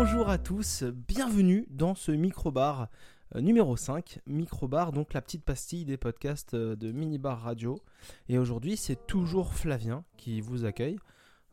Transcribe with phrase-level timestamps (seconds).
[0.00, 2.86] Bonjour à tous, bienvenue dans ce microbar
[3.34, 4.20] euh, numéro 5.
[4.28, 7.80] Microbar, donc la petite pastille des podcasts euh, de Minibar Radio.
[8.28, 11.00] Et aujourd'hui, c'est toujours Flavien qui vous accueille.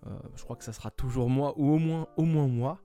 [0.05, 2.81] Euh, je crois que ça sera toujours moi ou au moins, au moins moi.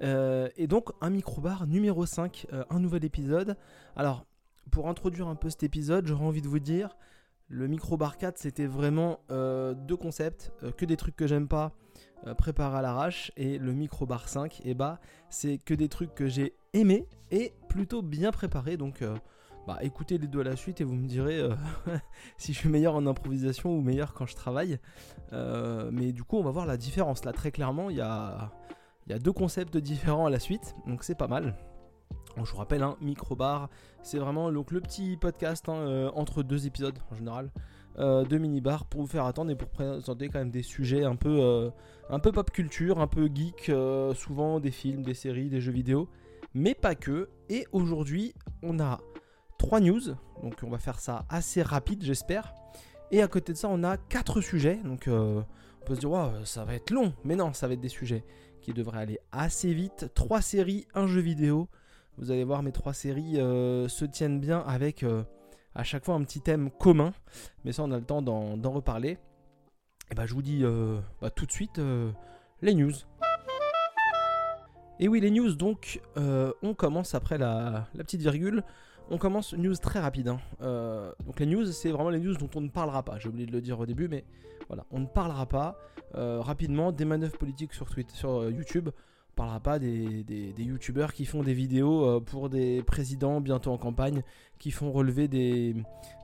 [0.00, 3.56] Et donc, un microbar numéro 5, euh, un nouvel épisode.
[3.94, 4.26] Alors,
[4.72, 6.96] pour introduire un peu cet épisode, j'aurais envie de vous dire
[7.46, 11.72] le microbar 4, c'était vraiment deux concepts, que des trucs que j'aime pas,
[12.26, 13.32] euh, préparés à l'arrache.
[13.36, 18.02] Et le microbar 5, et bah, c'est que des trucs que j'ai aimés et plutôt
[18.02, 18.76] bien préparés.
[18.76, 19.14] Donc, euh,
[19.66, 21.54] bah, écoutez les deux à la suite et vous me direz euh,
[22.38, 24.78] si je suis meilleur en improvisation ou meilleur quand je travaille.
[25.32, 27.24] Mais du coup, on va voir la différence.
[27.24, 28.52] Là, très clairement, il y a,
[29.08, 31.56] y deux concepts différents à la suite, donc c'est pas mal.
[32.36, 33.68] Je vous rappelle, un microbar,
[34.02, 37.50] c'est vraiment donc, le petit podcast hein, entre deux épisodes en général
[37.98, 41.14] euh, de minibar pour vous faire attendre et pour présenter quand même des sujets un
[41.14, 41.70] peu, euh,
[42.10, 45.70] un peu pop culture, un peu geek, euh, souvent des films, des séries, des jeux
[45.70, 46.08] vidéo,
[46.54, 47.28] mais pas que.
[47.48, 49.00] Et aujourd'hui, on a
[49.58, 50.00] trois news,
[50.42, 52.52] donc on va faire ça assez rapide, j'espère.
[53.12, 55.44] Et à côté de ça, on a quatre sujets, donc on
[55.86, 58.24] peut se dire, ça va être long, mais non, ça va être des sujets
[58.60, 60.10] qui devraient aller assez vite.
[60.14, 61.68] Trois séries, un jeu vidéo.
[62.18, 65.04] Vous allez voir, mes trois séries se tiennent bien avec
[65.74, 67.12] à chaque fois un petit thème commun.
[67.64, 69.18] Mais ça, on a le temps d'en reparler.
[70.10, 72.10] Et bah, je vous dis euh, bah, tout de suite euh,
[72.62, 72.92] les news.
[75.00, 78.62] Et oui, les news, donc, euh, on commence après la, petite virgule.
[79.10, 80.28] On commence news très rapide.
[80.28, 81.12] hein.
[81.26, 83.18] Donc, les news, c'est vraiment les news dont on ne parlera pas.
[83.18, 84.24] J'ai oublié de le dire au début, mais
[84.68, 85.76] voilà, on ne parlera pas
[86.14, 88.90] rapidement des manœuvres politiques sur, Twitter, sur YouTube.
[89.34, 93.78] On parlera pas des, youtubeurs qui font des vidéos euh, pour des présidents bientôt en
[93.78, 94.22] campagne,
[94.60, 95.74] qui font relever des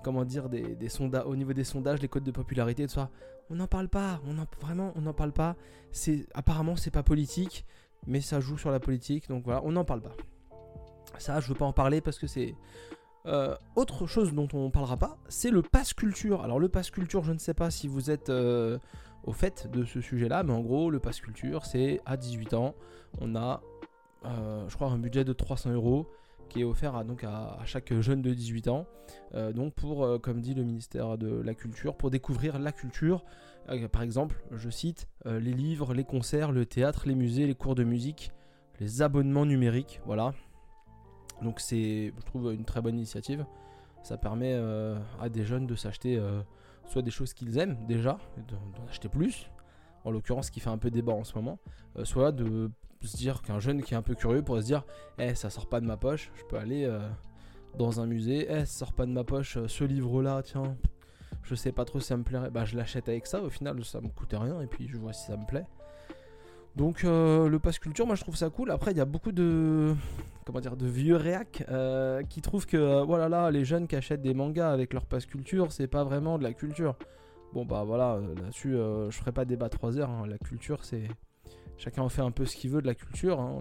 [0.04, 3.10] comment dire des, des sondages au niveau des sondages, les codes de popularité, tout ça.
[3.50, 5.56] On n'en parle pas, on en, vraiment on n'en parle pas.
[5.90, 7.66] C'est apparemment c'est pas politique,
[8.06, 10.14] mais ça joue sur la politique, donc voilà, on n'en parle pas.
[11.18, 12.54] Ça, je veux pas en parler parce que c'est
[13.26, 16.42] euh, autre chose dont on parlera pas, c'est le pass culture.
[16.42, 18.78] Alors le pass culture, je ne sais pas si vous êtes euh,
[19.24, 22.74] au fait de ce sujet-là, mais en gros, le pass culture, c'est à 18 ans,
[23.20, 23.62] on a,
[24.24, 26.06] euh, je crois, un budget de 300 euros
[26.48, 27.04] qui est offert à,
[27.64, 28.86] chaque jeune de 18 ans,
[29.34, 33.24] euh, donc pour, euh, comme dit le ministère de la Culture, pour découvrir la culture.
[33.92, 37.84] Par exemple, je cite les livres, les concerts, le théâtre, les musées, les cours de
[37.84, 38.32] musique,
[38.80, 40.34] les abonnements numériques, voilà.
[41.40, 43.46] Donc c'est, je trouve, une très bonne initiative.
[44.02, 44.54] Ça permet
[45.20, 46.20] à des jeunes de s'acheter
[46.90, 48.18] soit des choses qu'ils aiment déjà,
[48.48, 49.48] d'en acheter plus,
[50.04, 51.58] en l'occurrence ce qui fait un peu débat en ce moment,
[51.96, 52.70] euh, soit de
[53.02, 54.84] se dire qu'un jeune qui est un peu curieux pourrait se dire
[55.18, 57.08] Eh, ça sort pas de ma poche, je peux aller euh,
[57.78, 60.76] dans un musée, Eh, ça sort pas de ma poche, euh, ce livre-là, tiens,
[61.42, 63.82] je sais pas trop si ça me plairait, bah je l'achète avec ça, au final
[63.84, 65.66] ça me coûtait rien, et puis je vois si ça me plaît.
[66.76, 68.70] Donc euh, le pass culture, moi je trouve ça cool.
[68.70, 69.94] Après il y a beaucoup de
[70.46, 73.96] comment dire de vieux réacs euh, qui trouvent que euh, voilà là les jeunes qui
[73.96, 76.94] achètent des mangas avec leur pass culture, c'est pas vraiment de la culture.
[77.52, 80.10] Bon bah voilà euh, là-dessus je ferai pas débat 3 heures.
[80.10, 80.26] hein.
[80.28, 81.08] La culture c'est
[81.76, 83.40] chacun en fait un peu ce qu'il veut de la culture.
[83.40, 83.58] hein.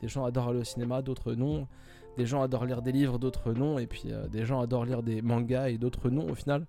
[0.00, 1.68] Des gens adorent aller au cinéma, d'autres non.
[2.16, 3.78] Des gens adorent lire des livres, d'autres non.
[3.78, 6.66] Et puis des gens adorent lire des mangas et d'autres non au final.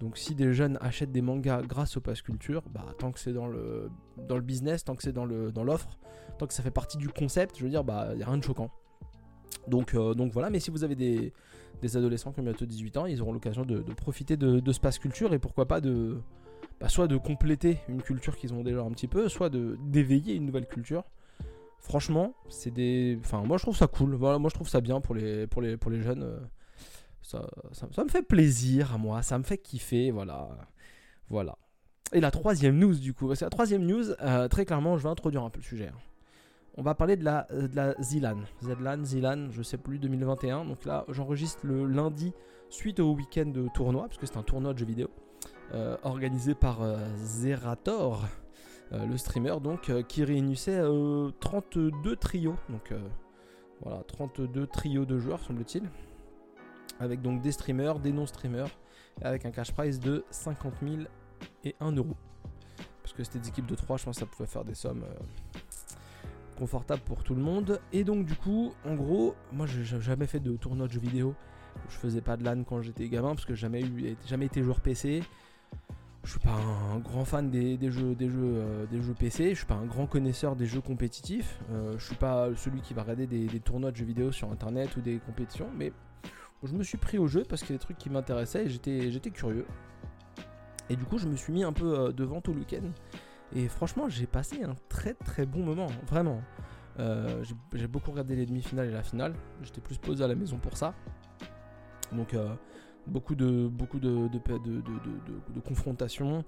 [0.00, 3.32] Donc si des jeunes achètent des mangas grâce au pass culture, bah tant que c'est
[3.32, 3.90] dans le
[4.28, 5.98] dans le business, tant que c'est dans le dans l'offre,
[6.38, 8.44] tant que ça fait partie du concept, je veux dire bah y a rien de
[8.44, 8.70] choquant.
[9.68, 11.32] Donc euh, donc voilà, mais si vous avez des,
[11.80, 14.98] des adolescents qui ont bientôt 18 ans, ils auront l'occasion de, profiter de, ce pass
[14.98, 16.18] culture et pourquoi pas de
[16.80, 20.44] bah, soit de compléter une culture qu'ils ont déjà un petit peu, soit d'éveiller une
[20.44, 21.04] nouvelle culture.
[21.78, 24.14] Franchement, c'est des enfin moi je trouve ça cool.
[24.14, 26.38] Voilà, moi je trouve ça bien pour les pour les pour les jeunes euh,
[27.26, 30.48] ça, me fait plaisir à moi, ça me fait kiffer, voilà.
[31.28, 31.58] Voilà.
[32.12, 35.08] Et la troisième news, du coup, c'est la troisième news, euh, très clairement, je vais
[35.08, 35.88] introduire un peu le sujet.
[35.88, 35.98] hein.
[36.78, 38.36] On va parler de la, euh, de la Zilan.
[39.02, 40.66] Zilan, je sais plus, 2021.
[40.66, 42.32] Donc là, j'enregistre le lundi
[42.68, 45.08] suite au week-end de tournoi, parce que c'est un tournoi de jeux vidéo,
[45.72, 46.80] euh, organisé par
[47.16, 48.24] Zerator,
[48.92, 52.56] le streamer, donc, qui réunissait euh, 32 trios.
[52.68, 52.92] Donc
[53.80, 55.82] voilà, 32 trios de joueurs, semble-t-il
[57.00, 58.70] avec donc des streamers, des non-streamers,
[59.22, 61.02] avec un cash prize de 50 000
[61.64, 62.16] et 1 euro.
[63.02, 65.04] Parce que c'était des équipes de 3, je pense que ça pouvait faire des sommes
[65.04, 65.58] euh,
[66.58, 67.80] confortables pour tout le monde.
[67.92, 71.34] Et donc du coup, en gros, moi j'ai jamais fait de tournoi de jeux vidéo.
[71.88, 74.62] Je faisais pas de LAN quand j'étais gamin parce que j'ai jamais, eu, jamais été
[74.62, 75.22] joueur PC.
[76.24, 79.50] Je suis pas un grand fan des, des jeux, des, jeux, euh, des jeux PC,
[79.50, 82.94] je suis pas un grand connaisseur des jeux compétitifs, euh, je suis pas celui qui
[82.94, 85.92] va regarder des, des tournois de jeux vidéo sur internet ou des compétitions, mais
[86.62, 89.10] je me suis pris au jeu parce qu'il y a des trucs qui m'intéressaient et
[89.10, 89.66] j'étais, curieux.
[90.88, 92.90] Et du coup, je me suis mis un peu euh, devant tout le week-end.
[93.54, 96.40] Et franchement, j'ai passé un très très bon moment, vraiment.
[97.72, 99.34] j'ai beaucoup regardé les demi-finales et la finale.
[99.62, 100.94] J'étais plus posé à la maison pour ça.
[102.12, 102.36] Donc
[103.06, 106.44] beaucoup de beaucoup de confrontations.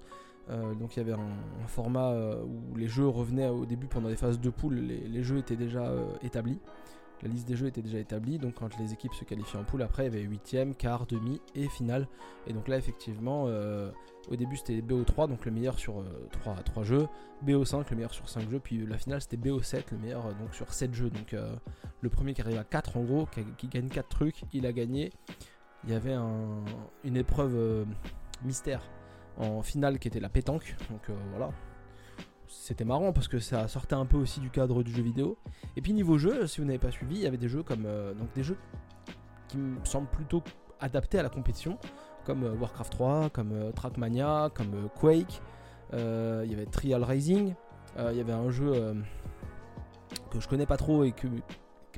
[0.49, 2.13] donc il y avait un, format
[2.43, 5.89] où les jeux revenaient au début pendant les phases de poule, les, jeux étaient déjà
[6.21, 6.59] établis.
[7.21, 9.81] La liste des jeux était déjà établie, donc quand les équipes se qualifiaient en poule,
[9.81, 12.07] après il y avait 8ème, quart, demi et finale.
[12.47, 13.91] Et donc là, effectivement, euh,
[14.29, 17.07] au début c'était BO3, donc le meilleur sur 3, euh, 3 jeux,
[17.45, 20.53] BO5, le meilleur sur 5 jeux, puis la finale c'était BO7, le meilleur euh, donc
[20.53, 21.09] sur 7 jeux.
[21.09, 21.35] Donc
[22.01, 23.27] le premier qui arrive à 4 en gros,
[23.57, 25.11] qui, gagne 4 trucs, il a gagné.
[25.85, 26.15] Il y avait
[27.03, 27.85] une épreuve
[28.43, 28.81] mystère
[29.37, 31.51] en finale qui était la pétanque, donc voilà,
[32.49, 35.37] c'était marrant parce que ça sortait un peu aussi du cadre du jeu vidéo.
[35.77, 37.85] Et puis niveau jeu, si vous n'avez pas suivi, il y avait des jeux comme
[37.85, 38.57] euh, donc des jeux
[39.47, 40.43] qui me semblent plutôt
[40.79, 41.77] adaptés à la compétition,
[42.25, 45.41] comme euh, Warcraft 3, comme euh, Trackmania, comme Quake.
[45.93, 47.53] il y avait Trial Rising.
[47.97, 48.95] il y avait un jeu
[50.31, 51.27] que je connais pas trop et que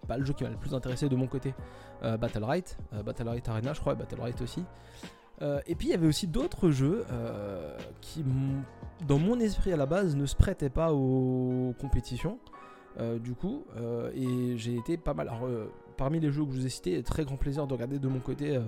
[0.07, 1.53] pas le jeu qui m'a le plus intéressé de mon côté,
[2.01, 4.63] Battle Right, Battle Right Arena, je crois, Battle Right aussi.
[5.41, 8.23] Euh, et puis il y avait aussi d'autres jeux euh, qui,
[9.07, 12.39] dans mon esprit à la base, ne se prêtaient pas aux compétitions.
[12.99, 13.63] Euh, du coup,
[14.13, 15.29] et j'ai été pas mal.
[15.29, 15.47] Alors,
[15.97, 18.19] parmi les jeux que je vous ai cités, très grand plaisir de regarder de mon
[18.19, 18.59] côté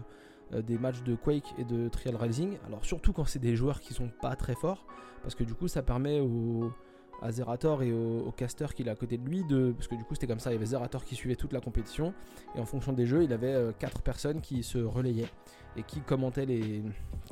[0.53, 2.57] des matchs de Quake et de Trial Rising.
[2.67, 4.85] Alors, surtout quand c'est des joueurs qui sont pas très forts,
[5.23, 6.71] parce que du coup, ça permet aux
[7.21, 9.43] à Zerator et au, caster qu'il a à côté de lui,
[9.73, 11.61] parce que du coup c'était comme ça, il y avait Zerator qui suivait toute la
[11.61, 12.13] compétition,
[12.55, 15.29] et en fonction des jeux, il avait euh, quatre personnes qui se relayaient
[15.75, 16.83] et qui commentaient les,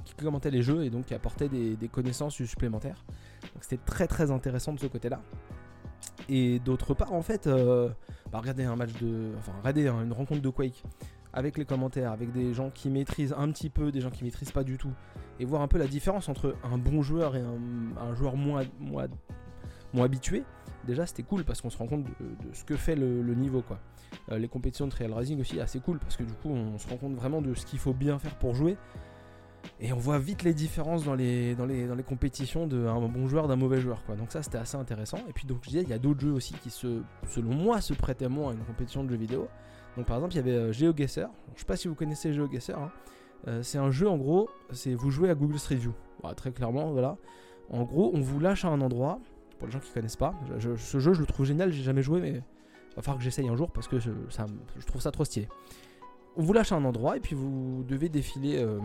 [0.05, 3.03] qui commentaient les jeux et donc qui apportaient des, connaissances supplémentaires.
[3.53, 5.21] Donc c'était très très intéressant de ce côté-là.
[6.29, 7.89] Et d'autre part, en fait, euh,
[8.31, 9.31] bah, regarder un match de.
[9.37, 10.83] Enfin, regarder une rencontre de Quake
[11.33, 14.51] avec les commentaires, avec des gens qui maîtrisent un petit peu, des gens qui maîtrisent
[14.51, 14.91] pas du tout,
[15.39, 19.07] et voir un peu la différence entre un bon joueur et un, joueur moins, moins,
[19.93, 20.43] m'ont habitué,
[20.85, 23.79] déjà c'était cool parce qu'on se rend compte de, ce que fait le, niveau quoi.
[24.31, 26.87] Euh, les compétitions de Trail Rising aussi assez cool parce que du coup on se
[26.87, 28.77] rend compte vraiment de ce qu'il faut bien faire pour jouer.
[29.79, 33.27] Et on voit vite les différences dans les, dans les, dans les compétitions d'un bon
[33.27, 34.03] joueur, d'un mauvais joueur.
[34.05, 34.15] Quoi.
[34.15, 35.17] Donc ça c'était assez intéressant.
[35.29, 37.81] Et puis donc je disais, il y a d'autres jeux aussi qui se, selon moi
[37.81, 39.47] se prêtaient moins à une compétition de jeux vidéo.
[39.97, 41.27] Donc par exemple il y avait euh, GeoGuessr.
[41.55, 42.77] Je sais pas si vous connaissez GeoGuessr.
[42.77, 42.91] Hein.
[43.47, 45.93] Euh, c'est un jeu en gros, c'est vous jouez à Google Street View.
[46.35, 47.17] très clairement, voilà.
[47.69, 49.19] En gros, on vous lâche à un endroit,
[49.61, 50.33] pour les gens qui connaissent pas.
[50.59, 52.41] ce jeu, je le trouve génial, j'ai jamais joué, mais
[52.95, 54.09] va falloir que j'essaye un jour parce que je,
[54.87, 55.47] trouve ça trop stylé.
[56.35, 58.79] On vous lâche à un endroit et puis vous devez défiler euh,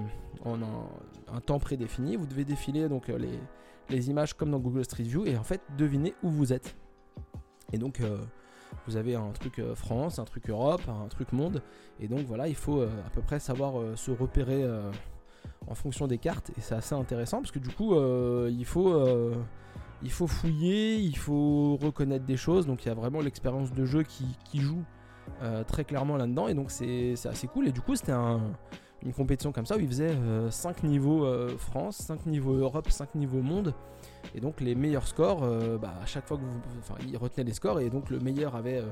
[0.45, 2.17] en un, temps prédéfini.
[2.17, 3.39] Vous devez défiler donc euh, les,
[3.89, 6.77] les, images comme dans Google Street View et en fait deviner où vous êtes.
[7.73, 8.19] Et donc euh,
[8.87, 11.63] vous avez un truc France, un truc Europe, un truc monde.
[12.01, 14.63] Et donc voilà, il faut à peu près savoir se repérer
[15.67, 16.51] en fonction des cartes.
[16.59, 17.95] Et c'est assez intéressant parce que du coup,
[18.49, 19.33] il faut
[20.03, 22.67] il faut fouiller, il faut reconnaître des choses.
[22.67, 24.85] Donc il y a vraiment l'expérience de jeu qui, joue
[25.43, 26.49] euh, très clairement là-dedans.
[26.49, 27.69] Et donc c'est assez cool.
[27.69, 30.17] Et du coup, c'était une compétition comme ça où il faisait
[30.51, 33.75] 5 euh, niveaux euh, France, 5 niveaux Europe, 5 niveaux monde.
[34.35, 35.47] Et donc les meilleurs scores,
[35.81, 36.61] bah, à chaque fois que vous.
[36.81, 37.81] Enfin, il retenait les scores.
[37.81, 38.83] Et donc le meilleur avait,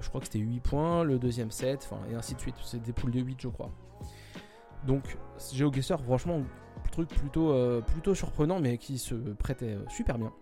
[0.00, 2.56] je crois que c'était 8 points, le deuxième 7, enfin, et ainsi de suite.
[2.64, 3.70] C'était des poules de 8, je crois.
[4.86, 5.16] Donc
[5.52, 6.42] GeoGuessr, franchement,
[6.92, 10.32] truc plutôt, euh, plutôt surprenant, mais qui se prêtait euh, super bien.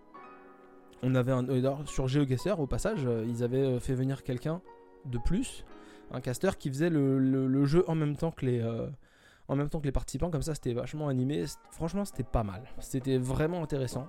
[1.01, 1.45] On avait un.
[1.87, 4.61] Sur GeoGuessr, au passage, euh, ils avaient fait venir quelqu'un
[5.05, 5.65] de plus,
[6.11, 8.63] un caster qui faisait le, jeu en même temps que les.
[9.47, 11.45] en même temps que les participants, comme ça c'était vachement animé.
[11.71, 12.65] Franchement, c'était pas mal.
[12.79, 14.07] C'était vraiment intéressant.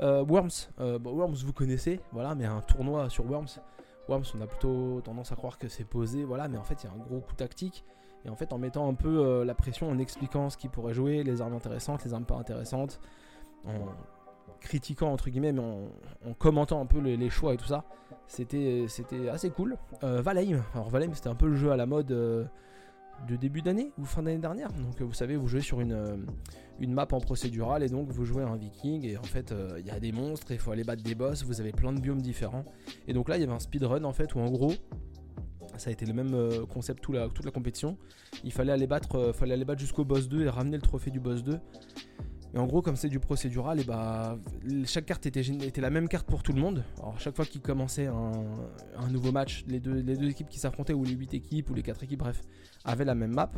[0.00, 3.60] Worms, Worms, vous connaissez, voilà, mais un tournoi sur Worms.
[4.08, 6.86] Worms, on a plutôt tendance à croire que c'est posé, voilà, mais en fait, il
[6.86, 7.84] y a un gros coup tactique.
[8.24, 10.94] Et en fait, en mettant un peu euh, la pression, en expliquant ce qu'il pourrait
[10.94, 13.00] jouer, les armes intéressantes, les armes pas intéressantes,
[13.66, 13.88] en
[14.60, 17.84] critiquant entre guillemets, mais en, commentant un peu les, choix et tout ça,
[18.26, 18.86] c'était
[19.30, 19.76] assez cool.
[20.02, 22.44] Euh, Valheim, alors Valheim c'était un peu le jeu à la mode euh,
[23.28, 24.72] de début d'année ou fin d'année dernière.
[24.72, 26.26] Donc vous savez, vous jouez sur une,
[26.80, 29.90] une map en procédural et donc vous jouez un viking et en fait il y
[29.90, 32.64] a des monstres, il faut aller battre des boss, vous avez plein de biomes différents.
[33.06, 34.72] Et donc là il y avait un speedrun en fait où en gros
[35.76, 37.96] ça a été le même euh, concept toute la, compétition.
[38.42, 41.10] Il fallait aller battre, euh, fallait aller battre jusqu'au boss 2 et ramener le trophée
[41.10, 41.58] du boss 2.
[42.54, 44.38] Et en gros, comme c'est du procédural, et bah,
[44.84, 45.42] chaque carte était,
[45.80, 46.84] la même carte pour tout le monde.
[47.00, 50.92] Alors, chaque fois qu'il commençait un, nouveau match, les deux, les deux équipes qui s'affrontaient,
[50.92, 52.42] ou les 8 équipes, ou les 4 équipes, bref,
[52.84, 53.50] avaient la même map.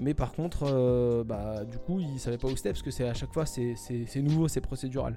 [0.00, 3.08] Mais par contre, euh, bah, du coup, ils savaient pas où c'était, parce que c'est
[3.08, 3.76] à chaque fois, c'est
[4.16, 5.16] nouveau, c'est procédural.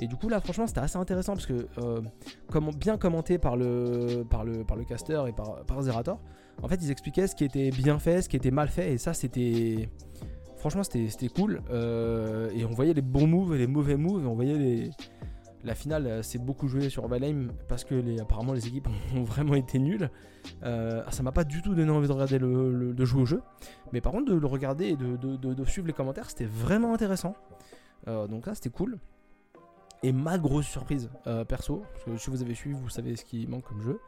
[0.00, 2.00] Et du coup là franchement c'était assez intéressant parce que euh,
[2.76, 4.44] bien commenté par le, par
[4.86, 6.20] caster et par, Zerator,
[6.62, 8.98] en fait ils expliquaient ce qui était bien fait, ce qui était mal fait et
[8.98, 9.88] ça c'était...
[10.56, 14.26] Franchement c'était cool euh, et on voyait les bons moves et les mauvais moves et
[14.26, 14.90] on voyait
[15.62, 19.78] La finale s'est beaucoup joué sur Valheim parce que apparemment les équipes ont vraiment été
[19.78, 20.10] nulles.
[20.62, 23.42] ça m'a pas du tout donné envie de regarder le, de jouer au jeu.
[23.92, 27.34] Mais par contre de le regarder et de, suivre les commentaires, c'était vraiment intéressant.
[28.06, 28.98] donc là c'était cool.
[30.06, 31.10] Et ma grosse surprise
[31.48, 34.00] perso, parce que si vous avez suivi, vous savez ce qui manque comme jeu.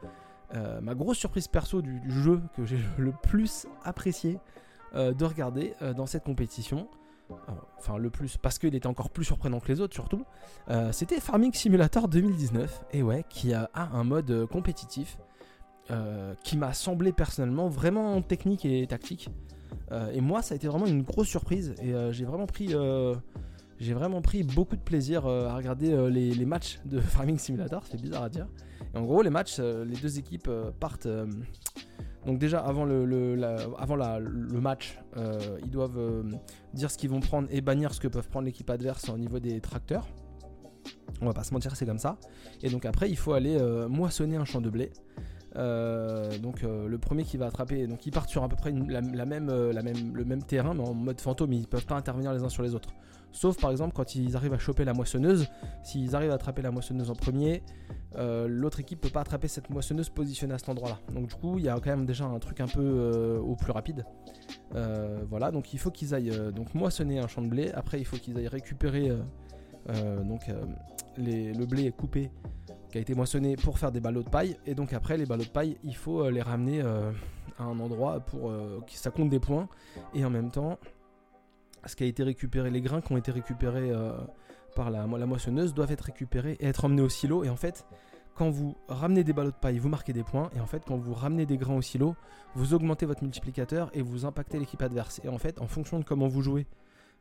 [0.81, 4.39] ma grosse surprise perso du jeu que j'ai le plus apprécié
[4.93, 6.87] de regarder dans cette compétition,
[7.77, 10.23] enfin le plus parce qu'il était encore plus surprenant que les autres surtout,
[10.69, 15.17] euh, c'était Farming Simulator 2019, et ouais, qui a, un mode euh, compétitif
[15.91, 19.29] euh, qui m'a semblé personnellement vraiment technique et tactique.
[20.11, 22.73] et moi, ça a été vraiment une grosse surprise, et j'ai vraiment pris
[23.79, 28.23] j'ai vraiment pris beaucoup de plaisir à regarder les, matchs de Farming Simulator, c'est bizarre
[28.23, 28.47] à dire.
[28.93, 31.07] Et en gros, les matchs, les deux équipes partent
[32.27, 36.23] donc déjà avant le, match, euh, ils doivent euh,
[36.73, 39.39] dire ce qu'ils vont prendre et bannir ce que peuvent prendre l'équipe adverse au niveau
[39.39, 40.05] des tracteurs.
[41.21, 42.17] On va pas se mentir, c'est comme ça.
[42.61, 44.91] Et donc après, il faut aller euh, moissonner un champ de blé.
[45.55, 49.49] donc le premier qui va attraper, donc ils partent sur à peu près la même,
[49.49, 52.75] le même terrain, mais en mode fantôme, ils peuvent pas intervenir les uns sur les
[52.75, 52.89] autres.
[53.31, 55.47] Sauf par exemple quand ils arrivent à choper la moissonneuse,
[55.83, 57.63] s'ils arrivent à attraper la moissonneuse en premier,
[58.15, 60.99] euh, l'autre équipe peut pas attraper cette moissonneuse positionnée à cet endroit-là.
[61.13, 63.55] Donc du coup, il y a quand même déjà un truc un peu euh, au
[63.55, 64.05] plus rapide.
[64.75, 67.71] Euh, voilà, donc il faut qu'ils aillent donc moissonner un champ de blé.
[67.73, 69.11] Après, il faut qu'ils aillent récupérer
[70.25, 70.41] donc
[71.17, 72.29] le blé coupé
[72.91, 74.57] qui a été moissonné pour faire des ballots de paille.
[74.65, 78.51] Et donc après, les ballots de paille, il faut les ramener à un endroit pour
[78.51, 79.69] que ça compte des points.
[80.13, 80.77] Et en même temps,
[81.87, 83.91] ce qui a été récupéré, les grains qui ont été récupérés
[84.75, 87.43] par la, moissonneuse doivent être récupérés et être emmenés au silo.
[87.43, 87.85] Et en fait,
[88.35, 90.49] quand vous ramenez des ballots de paille, vous marquez des points.
[90.55, 92.15] Et en fait, quand vous ramenez des grains au silo,
[92.53, 95.19] vous augmentez votre multiplicateur et vous impactez l'équipe adverse.
[95.23, 96.67] Et en fait, en fonction de comment vous jouez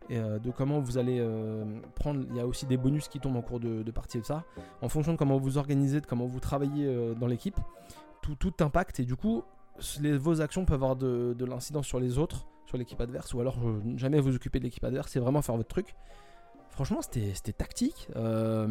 [0.09, 3.19] et euh, de comment vous allez euh, prendre, il y a aussi des bonus qui
[3.19, 4.45] tombent en cours de, partie de ça.
[4.83, 7.59] En fonction de comment vous organisez, de comment vous travaillez euh, dans l'équipe,
[8.21, 9.01] tout, impacte.
[9.01, 9.43] Et du coup,
[10.03, 12.47] vos actions peuvent avoir de, de l'incidence sur les autres,
[12.77, 13.59] l'équipe adverse, ou alors
[13.97, 15.95] jamais vous occuper de l'équipe adverse, c'est vraiment faire votre truc.
[16.77, 18.07] Franchement, c'était tactique.
[18.17, 18.69] Euh,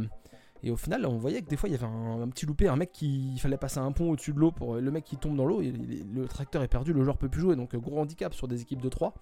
[0.62, 2.76] et au final, on voyait que des fois, il y avait un, petit loupé, un
[2.76, 5.36] mec qui il fallait passer un pont au-dessus de l'eau pour le mec qui tombe
[5.36, 5.60] dans l'eau.
[5.62, 7.56] Le tracteur est perdu, le joueur peut plus jouer.
[7.56, 9.16] Donc, gros handicap sur des équipes de 3.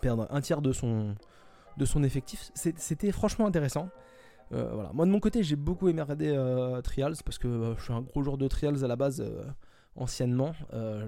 [0.00, 1.14] Perdre un tiers de son,
[1.76, 2.50] de son effectif.
[2.54, 3.90] C'était franchement intéressant.
[4.52, 4.90] Euh, voilà.
[4.92, 8.02] Moi, de mon côté, j'ai beaucoup aimé regarder euh, Trials parce que je suis un
[8.02, 9.24] gros joueur de Trials à la base,
[9.94, 10.52] anciennement.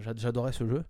[0.00, 0.84] J'adorais ce jeu.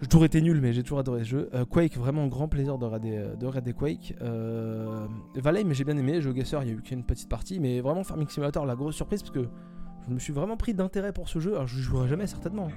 [0.00, 1.50] J'ai toujours été nul, mais j'ai toujours adoré ce jeu.
[1.52, 4.14] Euh, Quake, vraiment grand plaisir de regarder, euh, de Quake.
[4.22, 6.22] Euh, Valheim, j'ai bien aimé.
[6.22, 9.22] GeoGuessr, il y a eu qu'une petite partie, mais vraiment Farming Simulator, la grosse surprise,
[9.22, 9.46] parce que
[10.08, 11.54] je me suis vraiment pris d'intérêt pour ce jeu.
[11.54, 12.68] Alors, je jouerai jamais, certainement.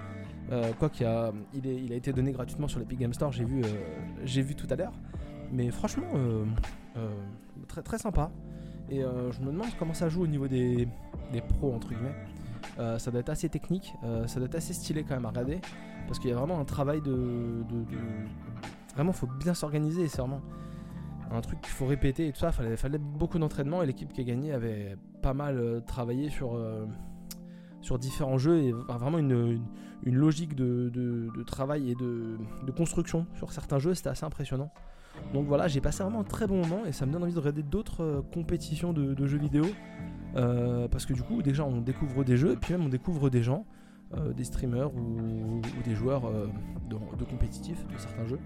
[0.52, 3.62] Euh, quoi qu'il a, il, a été donné gratuitement sur l'Epic Game Store, j'ai vu,
[4.26, 4.94] j'ai vu tout à l'heure.
[5.52, 6.12] Mais franchement,
[7.68, 8.32] très, très sympa.
[8.90, 10.88] Et je me demande comment ça joue au niveau des,
[11.32, 12.16] des pros, entre guillemets.
[12.78, 13.94] Ça doit être assez technique,
[14.28, 15.60] ça doit être assez stylé quand même à regarder.
[16.08, 17.64] Parce qu'il y a vraiment un travail de.
[17.70, 17.98] de, de...
[18.96, 20.08] Vraiment, faut bien s'organiser.
[20.08, 20.42] C'est vraiment
[21.32, 22.50] un truc qu'il faut répéter et tout ça.
[22.50, 26.30] Il fallait, fallait beaucoup d'entraînement et l'équipe qui a gagné avait pas mal euh, travaillé
[26.30, 26.86] sur, euh,
[27.82, 29.62] sur différents jeux et vraiment une,
[30.04, 32.38] une, logique de, de, travail et de,
[32.76, 33.94] construction sur certains jeux.
[33.94, 34.72] C'était assez impressionnant.
[35.34, 37.40] Donc voilà, j'ai passé vraiment un très bon moment et ça me donne envie de
[37.40, 39.66] regarder d'autres euh, compétitions de, jeux vidéo.
[40.34, 43.44] Parce que du coup, déjà, on découvre des jeux et puis même on découvre des
[43.44, 43.66] gens.
[44.16, 46.48] Euh, des streamers ou, des joueurs euh,
[46.88, 48.40] de, compétitifs de certains jeux.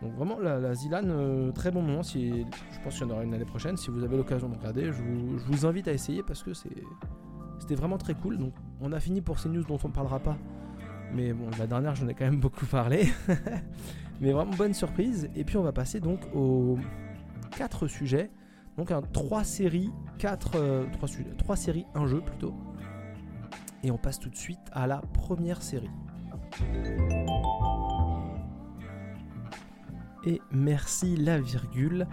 [0.00, 2.04] Donc vraiment la, Zilan, euh, très bon moment.
[2.04, 3.76] Si, je pense qu'il y en aura une l'année prochaine.
[3.76, 7.98] Si vous avez l'occasion de regarder, je vous, invite à essayer parce que c'était vraiment
[7.98, 8.38] très cool.
[8.38, 10.36] Donc on a fini pour ces news dont on ne parlera pas.
[11.12, 13.08] Mais bon, la dernière, j'en ai quand même beaucoup parlé.
[14.20, 15.28] Mais vraiment bonne surprise.
[15.34, 16.78] Et puis on va passer donc aux
[17.56, 18.30] 4 sujets.
[18.76, 22.54] Donc un 3 séries, 4 3, 3 séries, 1 jeu plutôt.
[23.82, 25.90] Et on passe tout de suite à la première série.
[30.24, 32.06] Et merci la virgule.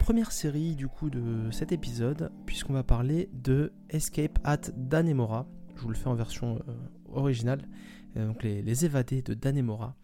[0.00, 5.46] Première série du coup de cet épisode, puisqu'on va parler de Escape at Danemora.
[5.76, 6.74] Je vous le fais en version euh,
[7.12, 7.68] originale.
[8.16, 9.94] Euh, donc les, évadés de Danemora,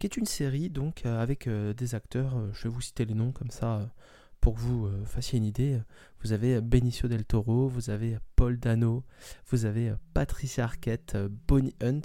[0.00, 2.36] qui est une série donc euh, avec des acteurs.
[2.52, 3.88] je vais vous citer les noms comme ça
[4.42, 5.80] pour que vous euh, fassiez une idée,
[6.22, 9.04] vous avez Benicio del Toro, vous avez Paul Dano,
[9.48, 12.02] vous avez euh, Patricia Arquette, euh, Bonnie Hunt,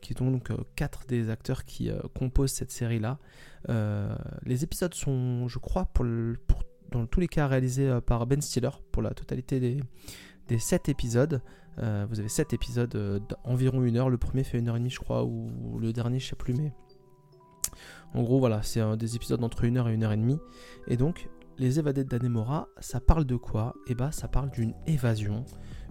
[0.00, 3.18] qui sont donc quatre des acteurs qui composent cette série-là.
[4.44, 6.06] les épisodes sont, je crois, pour,
[6.92, 9.80] dans tous les cas réalisés par Ben Stiller pour la totalité des,
[10.46, 11.42] des 7 épisodes.
[11.76, 14.10] vous avez 7 épisodes d'environ une heure.
[14.10, 16.54] Le premier fait une heure et demie, je crois, ou le dernier, je sais plus,
[16.54, 16.72] mais
[18.14, 20.38] en gros, voilà, c'est des épisodes d'entre une heure et une heure et demie.
[20.86, 21.28] Et donc,
[21.58, 23.74] les évadés Danemora, ça parle de quoi?
[23.86, 25.44] Eh bah, ça parle d'une évasion.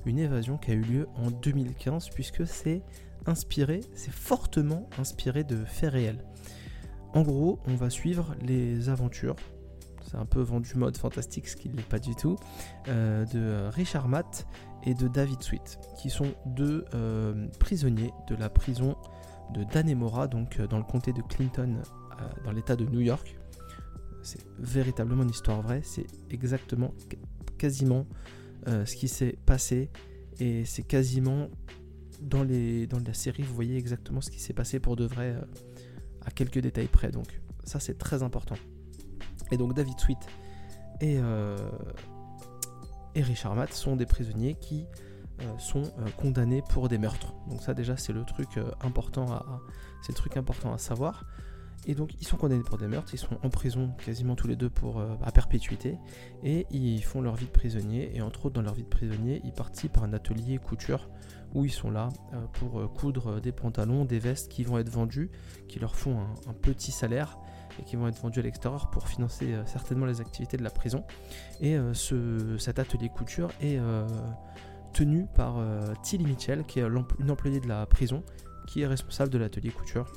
[0.06, 2.84] Une évasion qui a eu lieu en 2015, puisque c'est
[3.26, 6.26] inspiré, c'est fortement inspiré de faits réels.
[7.14, 9.36] En gros, on va suivre les aventures,
[10.02, 12.36] c'est un peu vendu mode fantastique, ce qui ne l'est pas du tout,
[12.88, 14.48] euh, de Richard Matt
[14.84, 18.98] et de David Sweet, qui sont deux euh, prisonniers de la prison
[19.54, 21.82] de Danemora, donc euh, dans le comté de Clinton,
[22.46, 23.36] dans l'état de New York.
[24.24, 26.94] C'est véritablement une histoire vraie, c'est exactement,
[27.58, 28.08] quasiment
[28.66, 29.90] ce qui s'est passé,
[30.40, 31.50] et c'est quasiment
[32.22, 35.36] dans, les, dans la série, vous voyez exactement ce qui s'est passé pour de vrai
[36.26, 37.12] à quelques détails près.
[37.12, 38.56] Donc ça c'est très important.
[39.52, 40.20] Et donc David Sweet
[41.02, 41.58] et, euh,
[43.16, 44.86] et Richard Matt sont des prisonniers qui
[45.42, 47.34] euh, sont euh, condamnés pour des meurtres.
[47.50, 49.62] Donc ça déjà c'est le truc important à,
[50.02, 51.26] c'est le truc important à savoir.
[51.86, 54.56] Et donc ils sont condamnés pour des meurtres, ils sont en prison quasiment tous les
[54.56, 55.98] deux pour à perpétuité
[56.44, 59.42] et ils font leur vie de prisonnier et entre autres dans leur vie de prisonnier
[59.44, 61.10] ils participent à un atelier couture
[61.54, 64.90] où ils sont là euh, pour euh, coudre des pantalons, des vestes qui vont être
[64.90, 65.30] vendus,
[65.68, 67.38] qui leur font un, petit salaire
[67.80, 70.70] et qui vont être vendus à l'extérieur pour financer euh, certainement les activités de la
[70.70, 71.04] prison.
[71.62, 73.80] Et ce, cet atelier couture est
[74.94, 75.56] tenu par
[76.04, 76.84] Tilly Mitchell, qui est
[77.20, 78.24] une employée de la prison,
[78.68, 80.12] qui est responsable de l'atelier couture.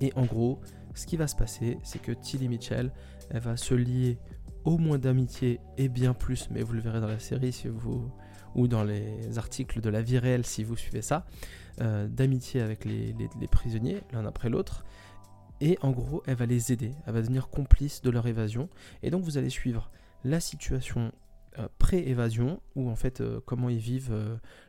[0.00, 0.60] Et en gros,
[0.94, 2.92] ce qui va se passer, c'est que Tilly Mitchell,
[3.30, 4.18] elle va se lier
[4.64, 8.10] au moins d'amitié et bien plus, mais vous le verrez dans la série si vous
[8.54, 11.26] ou dans les articles de la vie réelle si vous suivez ça,
[11.80, 13.14] euh, d'amitié avec les,
[13.50, 14.84] prisonniers l'un après l'autre.
[15.60, 18.68] Et en gros, elle va les aider, elle va devenir complice de leur évasion.
[19.02, 19.90] Et donc vous allez suivre
[20.24, 21.12] la situation
[21.78, 24.14] pré-évasion, ou en fait euh, comment ils vivent,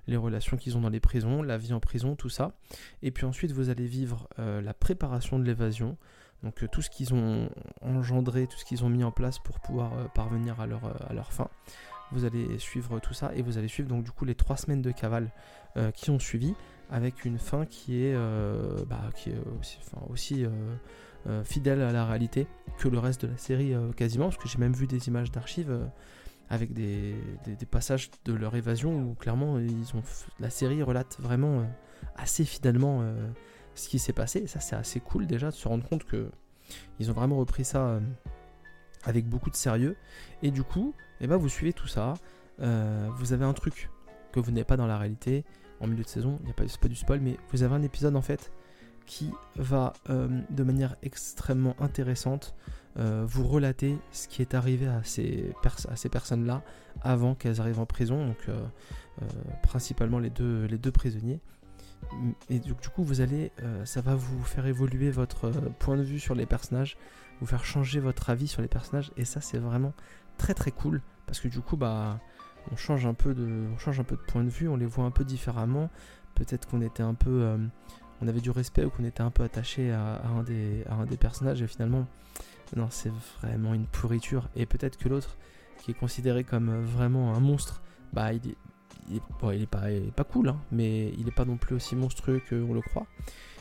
[0.08, 2.58] les relations qu'ils ont dans les prisons, la vie en prison, tout ça.
[3.02, 5.98] Et puis ensuite vous allez vivre la préparation de l'évasion,
[6.44, 7.50] donc tout ce qu'ils ont
[7.82, 11.50] engendré, tout ce qu'ils ont mis en place pour pouvoir parvenir à leur, fin
[12.12, 14.82] vous allez suivre tout ça et vous allez suivre donc du coup les trois semaines
[14.82, 15.32] de cavale
[15.78, 16.54] euh, qui ont suivi
[16.92, 19.32] avec une fin qui est, euh, bah, qui
[20.10, 24.48] aussi, euh, fidèle à la réalité que le reste de la série quasiment parce que
[24.48, 25.76] j'ai même vu des images d'archives
[26.50, 27.16] avec des,
[27.70, 29.60] passages de leur évasion où clairement
[30.40, 31.66] la série relate vraiment
[32.16, 33.04] assez fidèlement
[33.74, 36.30] ce qui s'est passé ça c'est assez cool déjà de se rendre compte que
[37.00, 38.00] ils ont vraiment repris ça
[39.06, 39.96] avec beaucoup de sérieux
[40.44, 42.14] et du coup eh ben, vous suivez tout ça.
[42.62, 43.90] Euh, vous avez un truc
[44.32, 45.46] que vous n'avez pas dans la réalité
[45.80, 46.38] en milieu de saison.
[46.42, 48.52] Il n'y a pas du spoil, mais vous avez un épisode en fait
[49.06, 52.56] qui va euh, de manière extrêmement intéressante
[52.98, 55.54] euh, vous relater ce qui est arrivé à ces,
[56.12, 56.64] personnes-là
[57.02, 58.50] avant qu'elles arrivent en prison, donc
[59.62, 61.40] principalement les deux, prisonniers.
[62.50, 63.52] Et du, du coup, vous allez,
[63.84, 66.98] ça va vous faire évoluer votre point de vue sur les personnages,
[67.42, 69.94] vous faire changer votre avis sur les personnages, et ça, c'est vraiment
[70.38, 72.20] très très cool parce que du coup bah
[72.72, 74.86] on change un peu de on change un peu de point de vue, on les
[74.86, 75.90] voit un peu différemment.
[76.34, 77.58] Peut-être qu'on était un peu euh,
[78.22, 81.68] on avait du respect ou qu'on était un peu attaché à, un des, personnages et
[81.68, 82.08] finalement
[82.76, 85.38] non c'est vraiment une pourriture et peut-être que l'autre
[85.80, 87.82] qui est considéré comme vraiment un monstre
[88.14, 88.58] bah il est
[89.08, 89.84] il est, pas,
[90.16, 93.06] pas cool hein, mais il est pas non plus aussi monstrueux qu'on le croit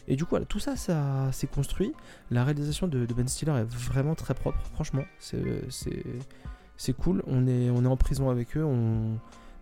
[0.07, 1.93] et du coup, tout ça, ça s'est construit.
[2.31, 5.05] La réalisation de, Ben Stiller est vraiment très propre, franchement.
[5.19, 5.63] C'est
[6.77, 7.23] c'est cool.
[7.27, 8.65] On est, on est en prison avec eux.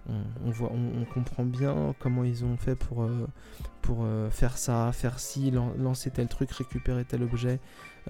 [0.08, 3.26] On, comprend bien comment ils ont fait pour, euh,
[3.90, 7.60] euh, faire ça, faire ci, lancer tel truc, récupérer tel objet.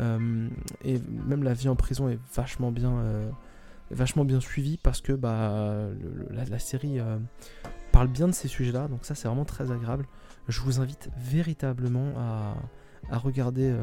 [0.00, 0.48] Euh,
[0.84, 5.88] et même la vie en prison est vachement bien, suivie parce que bah,
[6.30, 6.98] la, série
[7.92, 8.88] parle bien de ces sujets-là.
[8.88, 10.06] Donc ça, c'est vraiment très agréable.
[10.48, 12.56] Je vous invite véritablement à,
[13.10, 13.74] à regarder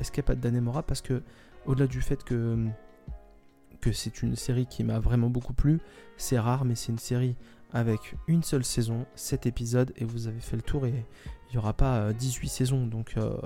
[0.00, 1.22] Escape at Danemora parce que
[1.66, 2.70] au-delà du fait que
[3.80, 5.80] que c'est une série qui m'a vraiment beaucoup plu.
[6.16, 7.36] C'est rare, mais c'est une série
[7.72, 11.04] avec une seule saison, 7 épisodes, et vous avez fait le tour, et
[11.48, 13.36] il n'y aura pas 18 euh, saisons, donc euh,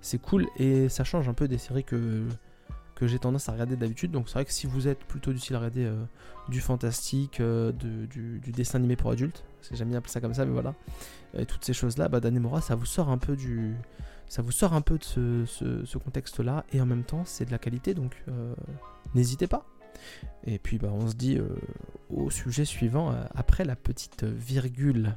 [0.00, 2.26] c'est cool, et ça change un peu des séries que,
[2.94, 5.38] que j'ai tendance à regarder d'habitude, donc c'est vrai que si vous êtes plutôt du
[5.38, 6.04] style à regarder euh,
[6.48, 10.44] du fantastique, du, dessin animé pour adultes, parce que j'aime bien appeler ça comme ça,
[10.44, 10.74] mais voilà,
[11.36, 13.74] et toutes ces choses-là, bah Danemora, ça vous sort un peu du...
[14.28, 17.52] Ça vous sort un peu de ce, ce contexte-là, et en même temps, c'est de
[17.52, 18.24] la qualité, donc
[19.14, 19.64] n'hésitez pas.
[20.46, 21.48] Et puis bah, on se dit euh,
[22.08, 25.16] au sujet suivant euh, après la petite virgule.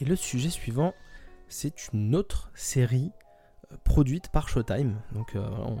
[0.00, 0.94] Et le sujet suivant,
[1.48, 3.10] c'est une autre série
[3.72, 5.00] euh, produite par Showtime.
[5.12, 5.78] Donc on,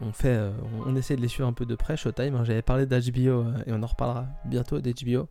[0.00, 1.96] on, essaie de les suivre un peu de près.
[1.98, 2.44] Showtime, hein.
[2.44, 5.28] j'avais parlé d'HBO et on en reparlera bientôt d'HBO.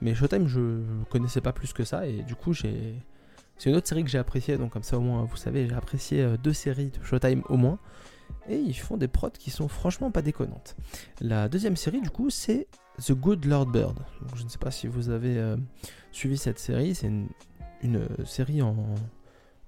[0.00, 2.94] Mais Showtime, je connaissais pas plus que ça et du coup c'est
[3.64, 6.36] une autre série que j'ai appréciée, donc comme ça au moins vous savez, j'ai apprécié
[6.42, 7.78] deux séries de Showtime au moins.
[8.48, 10.76] Et ils font des prods qui sont franchement pas déconnantes.
[11.20, 12.68] La deuxième série, du coup, c'est
[13.04, 13.98] The Good Lord Bird.
[14.34, 15.56] je ne sais pas si vous avez euh,
[16.12, 16.94] suivi cette série.
[16.94, 17.08] C'est
[17.82, 18.76] une, série en,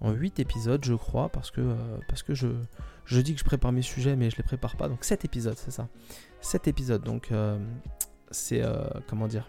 [0.01, 2.49] en 8 épisodes, je crois, parce que, euh, parce que je,
[3.05, 4.88] je dis que je prépare mes sujets, mais je les prépare pas.
[4.88, 5.88] Donc 7 épisodes, c'est ça.
[6.40, 7.59] 7 épisodes, donc euh,
[8.31, 8.62] c'est.
[9.09, 9.49] comment dire?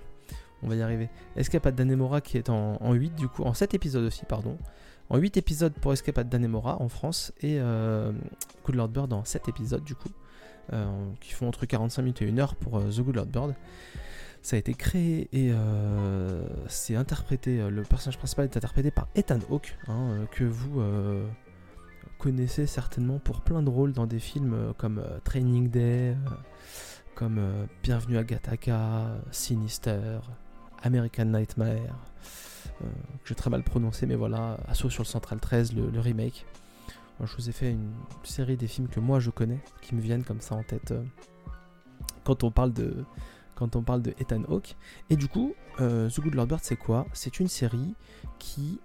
[0.61, 1.09] On va y arriver.
[1.37, 4.57] Escape at Danemora qui est en, en 8, du coup, en 7 épisodes aussi, pardon
[5.09, 8.11] en 8 épisodes pour Escape at Danemora en France et euh,
[8.65, 10.09] Good Lord Bird en 7 épisodes du coup,
[10.73, 10.85] euh,
[11.19, 13.55] qui font entre 45 minutes et 1 heure pour euh, The Good Lord Bird.
[14.41, 15.51] Ça a été créé et
[16.69, 20.81] c'est interprété, le personnage principal est interprété par Ethan Hawke, hein, que vous
[22.19, 26.15] connaissez certainement pour plein de rôles dans des films comme Training Day,
[27.15, 30.19] comme Bienvenue à Gattaca, Sinister,
[30.83, 31.97] American Nightmare.
[32.81, 32.87] Euh,
[33.23, 36.45] que j'ai très mal prononcé, mais voilà, Assaut sur le Central 13, le, remake.
[37.23, 37.91] je vous ai fait une
[38.23, 41.03] série des films que moi je connais, qui me viennent comme ça en tête euh,
[42.23, 43.05] quand on parle de
[43.55, 44.77] quand on parle de Ethan Hawke.
[45.09, 47.05] Et du coup, euh, The Good Lord Bird, c'est quoi?
[47.11, 47.93] C'est une série
[48.37, 48.79] qui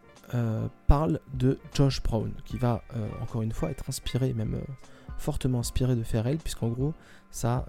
[0.89, 2.83] parle de Josh Brown, qui va
[3.23, 4.59] encore une fois être inspiré, même
[5.18, 6.94] fortement inspiré de Ferrell, puisqu'en gros,
[7.31, 7.66] ça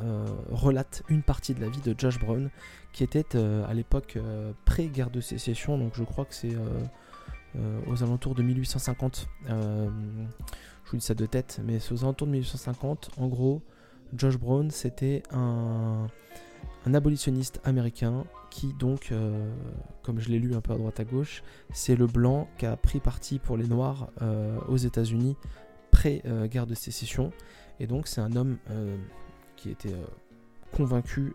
[0.51, 2.51] relate une partie de la vie de Josh Brown,
[2.95, 7.79] qui était euh, à l'époque euh, pré-guerre de sécession, donc je crois que c'est euh,
[7.87, 9.27] aux alentours de 1850.
[9.49, 13.11] je vous dis ça de tête, mais c'est aux alentours de 1850.
[13.17, 13.61] En gros,
[14.15, 16.07] Josh Brown, c'était un,
[16.85, 19.11] abolitionniste américain qui donc,
[20.03, 22.77] comme je l'ai lu un peu à droite à gauche, c'est le blanc qui a
[22.77, 24.09] pris parti pour les noirs
[24.69, 25.35] aux États-Unis
[25.95, 27.31] pré-guerre de sécession.
[27.79, 28.57] Et donc c'est un homme
[29.55, 29.95] qui était
[30.71, 31.33] convaincu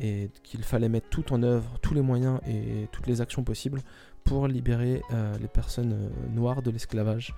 [0.00, 3.80] et qu'il fallait mettre tout en œuvre, tous les moyens et toutes les actions possibles
[4.24, 7.34] pour libérer euh, les personnes euh, noires de l'esclavage,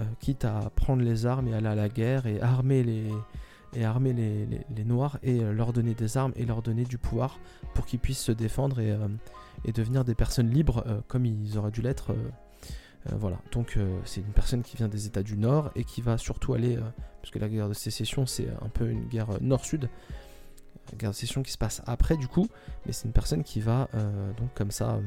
[0.00, 3.08] euh, quitte à prendre les armes et aller à la guerre et armer les,
[3.74, 7.38] et armer les, noirs et leur donner des armes et leur donner du pouvoir
[7.74, 8.96] pour qu'ils puissent se défendre et,
[9.64, 12.14] et, devenir des personnes libres comme ils auraient dû l'être.
[13.06, 16.52] Voilà, donc c'est une personne qui vient des États du Nord et qui va surtout
[16.52, 16.78] aller,
[17.22, 19.88] puisque la guerre de sécession c'est un peu une guerre nord-sud,
[20.96, 22.48] guerre de session qui se passe après du coup,
[22.86, 25.00] mais c'est une personne qui va euh, donc comme ça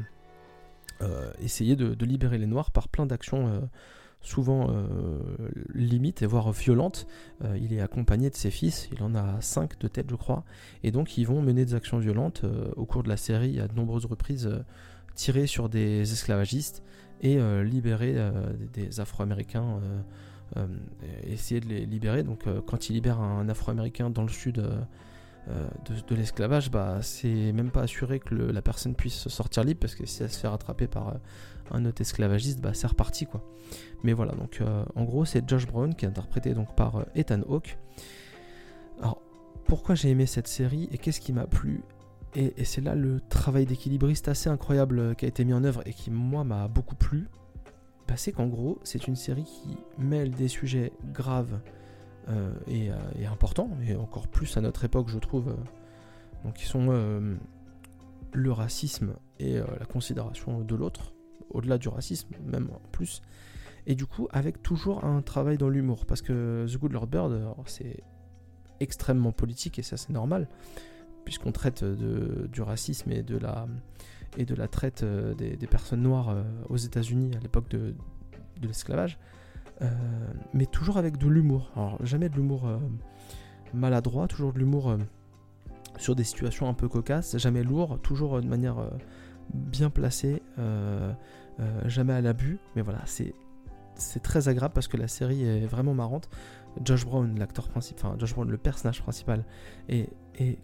[1.01, 3.62] euh, essayer de, libérer les noirs par plein d'actions euh,
[4.21, 4.69] souvent
[5.73, 7.08] limites et voire violentes.
[7.60, 10.43] il est accompagné de ses fils, il en a cinq de tête je crois,
[10.84, 13.73] et donc ils vont mener des actions violentes au cours de la série à de
[13.73, 14.63] nombreuses reprises
[15.15, 16.84] tirer sur des esclavagistes
[17.21, 18.15] et libérer
[18.73, 19.79] des Afro-Américains.
[21.23, 22.23] essayer de les libérer.
[22.23, 24.62] Donc, quand il libère un Afro-Américain dans le sud
[25.49, 25.67] euh,
[26.07, 30.05] de, l'esclavage, bah, c'est même pas assuré que la personne puisse sortir libre parce que
[30.05, 31.13] si elle se fait rattraper par euh,
[31.71, 33.43] un autre esclavagiste, bah, c'est reparti quoi.
[34.03, 37.41] Mais voilà, donc euh, en gros, c'est Josh Brown qui est interprété donc par Ethan
[37.49, 37.79] Hawke.
[38.99, 39.19] Alors,
[39.65, 41.81] pourquoi j'ai aimé cette série et qu'est-ce qui m'a plu
[42.36, 45.94] et, c'est là le travail d'équilibriste assez incroyable qui a été mis en œuvre et
[45.94, 47.28] qui, moi, m'a beaucoup plu.
[48.15, 51.60] C'est qu'en gros, c'est une série qui mêle des sujets graves
[52.30, 52.96] euh, et, euh,
[53.32, 55.50] important, et encore plus à notre époque, je trouve.
[55.50, 55.56] Euh,
[56.44, 56.89] donc, qui sont
[58.34, 61.13] le racisme et la considération de l'autre,
[61.52, 63.22] au-delà du racisme, même en plus.
[63.86, 67.56] Et du coup, avec toujours un travail dans l'humour, parce que The Good Lord Bird,
[67.67, 68.02] c'est
[68.80, 70.48] extrêmement politique et ça c'est normal,
[71.25, 76.36] puisqu'on traite du racisme et de la, traite des, personnes noires
[76.69, 77.95] aux États-Unis à l'époque de,
[78.62, 79.17] l'esclavage.
[79.81, 79.88] Euh,
[80.53, 81.71] mais toujours avec de l'humour.
[81.75, 82.77] Alors jamais de l'humour euh,
[83.73, 84.97] maladroit, toujours de l'humour euh,
[85.97, 88.77] sur des situations un peu cocasses, jamais lourd, toujours de manière
[89.53, 90.41] bien placée,
[91.86, 92.60] jamais à l'abus.
[92.75, 93.34] Mais voilà, c'est
[94.23, 96.29] très agréable parce que la série est vraiment marrante.
[96.84, 99.45] Josh Brown, l'acteur principal, Josh Brown, le personnage principal,
[99.89, 100.10] est,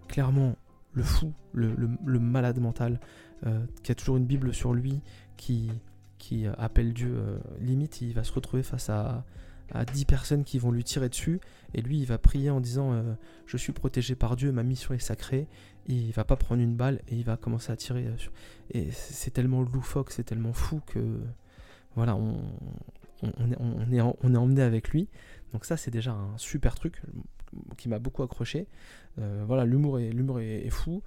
[0.07, 0.55] clairement
[0.93, 2.99] le fou, le, malade mental,
[3.83, 5.01] qui a toujours une Bible sur lui,
[5.37, 5.69] qui,
[6.45, 9.23] euh, appelle Dieu, euh, limite, il va se retrouver face à,
[9.71, 11.39] à 10 personnes qui vont lui tirer dessus,
[11.73, 13.13] et lui, il va prier en disant euh,
[13.45, 15.47] Je suis protégé par Dieu, ma mission est sacrée,
[15.87, 18.07] il va pas prendre une balle, et il va commencer à tirer.
[18.71, 21.19] Et c'est tellement loufoque, c'est tellement fou que.
[21.95, 22.37] Voilà, on,
[23.23, 25.07] on est emmené avec lui.
[25.53, 27.01] Donc, ça, c'est déjà un super truc
[27.77, 28.67] qui m'a beaucoup accroché.
[29.17, 31.01] voilà, l'humour est, est, fou.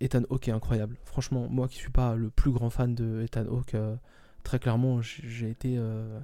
[0.00, 0.96] Ethan Hawke est incroyable.
[1.04, 3.96] Franchement, moi qui suis pas le plus grand fan de Ethan Hawke, euh,
[4.42, 6.20] très clairement, j'ai été, euh,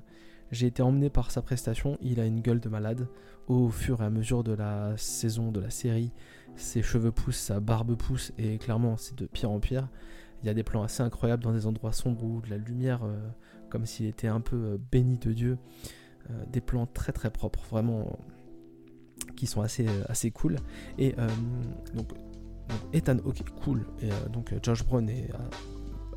[0.80, 1.98] emmené par sa prestation.
[2.00, 3.08] Il a une gueule de malade.
[3.46, 6.12] Au fur et à mesure de la saison, de la série,
[6.56, 9.88] ses cheveux poussent, sa barbe pousse, et clairement, c'est de pire en pire.
[10.42, 13.04] Il y a des plans assez incroyables dans des endroits sombres où de la lumière,
[13.04, 13.16] euh,
[13.70, 15.58] comme s'il était un peu béni de Dieu.
[16.50, 18.18] Des plans très très propres, vraiment
[19.36, 20.56] qui sont assez, assez cool.
[20.98, 21.14] Et
[21.94, 22.08] donc,
[22.92, 25.30] Ethan ok cool, et donc Josh Brown est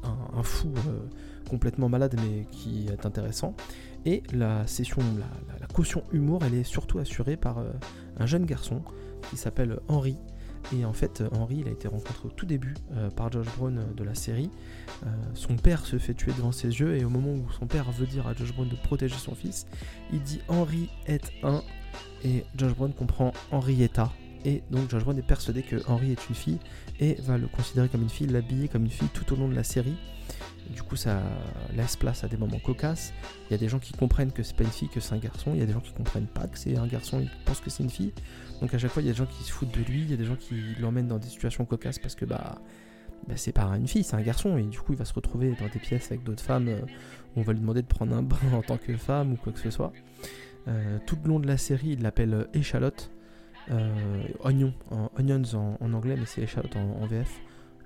[0.04, 0.74] un, fou
[1.50, 3.56] complètement malade mais qui est intéressant.
[4.06, 5.02] Et la session,
[5.60, 7.64] la, caution humour, elle est surtout assurée par
[8.18, 8.82] un jeune garçon
[9.30, 10.18] qui s'appelle Henry,
[10.76, 13.78] et en fait, Henry, il a été rencontré au tout début euh, par Josh Brown
[13.78, 14.50] euh, de la série.
[15.06, 17.92] Euh, son père se fait tuer devant ses yeux et au moment où son père
[17.92, 19.66] veut dire à Josh Brown de protéger son fils,
[20.14, 21.62] il dit Henry est un
[22.24, 24.12] et Josh Brown comprend Henrietta.
[24.44, 26.60] Et donc Josh Brown est persuadé que Henry est une fille
[27.00, 29.56] et va le considérer comme une fille, l'habiller comme une fille tout au long de
[29.56, 29.96] la série.
[30.70, 31.22] Du coup, ça
[31.76, 33.14] laisse place à des moments cocasses.
[33.50, 35.18] Il y a des gens qui comprennent que c'est pas une fille, que c'est un
[35.18, 35.52] garçon.
[35.54, 37.60] Il y a des gens qui comprennent pas que c'est un garçon et qui pensent
[37.60, 38.14] que c'est une fille.
[38.62, 40.02] Donc à chaque fois, il y a des gens qui se foutent de lui.
[40.02, 42.62] Il y a des gens qui l'emmènent dans des situations cocasses parce que bah,
[43.28, 44.58] bah c'est pas une fille, c'est un garçon.
[44.58, 46.82] Et du coup, il va se retrouver dans des pièces avec d'autres femmes euh,
[47.36, 49.52] où on va lui demander de prendre un bain en tant que femme ou quoi
[49.52, 49.92] que ce soit.
[50.68, 53.12] Euh, tout le long de la série, il l'appelle euh, échalote.
[54.44, 54.74] oignon,
[55.18, 55.42] onions
[55.80, 57.42] en, anglais, mais c'est échalote en VF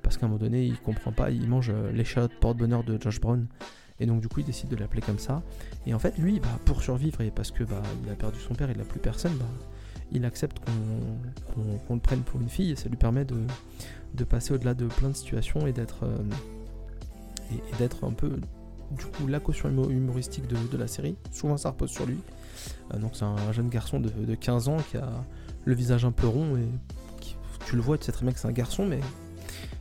[0.05, 3.19] parce qu'à un moment donné, il comprend pas, il mange euh, l'échalote porte-bonheur de Josh
[3.19, 3.47] Brown.
[3.99, 5.41] Et donc du coup, il décide de l'appeler comme ça.
[5.87, 8.53] Et en fait, lui, bah, pour survivre et parce que bah, il a perdu son
[8.53, 9.45] père, il n'a plus personne, bah,
[10.11, 10.57] il accepte
[11.87, 15.09] qu'on le prenne pour une fille et ça lui permet de, passer au-delà de plein
[15.09, 16.17] de situations et d'être euh,
[17.51, 18.39] et, un peu
[18.91, 21.15] du coup la caution humoristique de, la série.
[21.31, 22.17] Souvent, ça repose sur lui.
[22.93, 25.09] Euh, donc c'est un jeune garçon de, de, 15 ans qui a
[25.65, 26.67] le visage un peu rond et
[27.65, 28.99] tu le vois, tu sais très bien que c'est un garçon, mais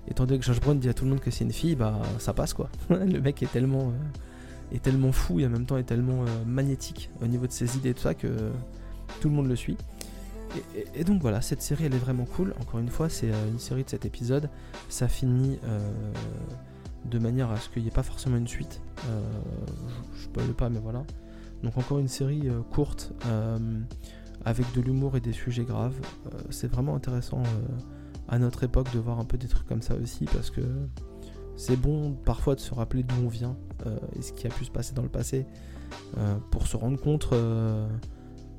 [0.08, 2.00] étant donné que Josh Brown dit à tout le monde que c'est une fille, bah
[2.18, 2.70] ça passe quoi.
[2.88, 7.10] le mec est tellement, euh, est tellement fou et en même temps est tellement magnétique
[7.22, 8.50] au niveau de ses idées et tout ça que
[9.20, 9.76] tout le monde le suit.
[10.94, 12.54] Et, donc voilà, cette série elle est vraiment cool.
[12.60, 14.48] Encore une fois, c'est euh, une série de 7 épisodes.
[14.88, 15.58] Ça finit
[17.04, 18.80] de manière à ce qu'il n'y ait pas forcément une suite.
[20.14, 21.04] je, ne pas, mais voilà.
[21.62, 23.12] Donc encore une série courte
[24.44, 25.96] avec de l'humour et des sujets graves.
[26.50, 27.42] c'est vraiment intéressant
[28.28, 30.62] à notre époque de voir un peu des trucs comme ça aussi parce que
[31.56, 34.64] c'est bon parfois de se rappeler d'où on vient euh, et ce qui a pu
[34.64, 35.46] se passer dans le passé
[36.18, 37.86] euh, pour se rendre compte, euh,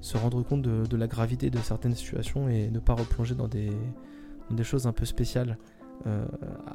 [0.06, 3.72] se rendre compte de, la gravité de certaines situations et ne pas replonger dans des,
[4.64, 5.58] choses un peu spéciales.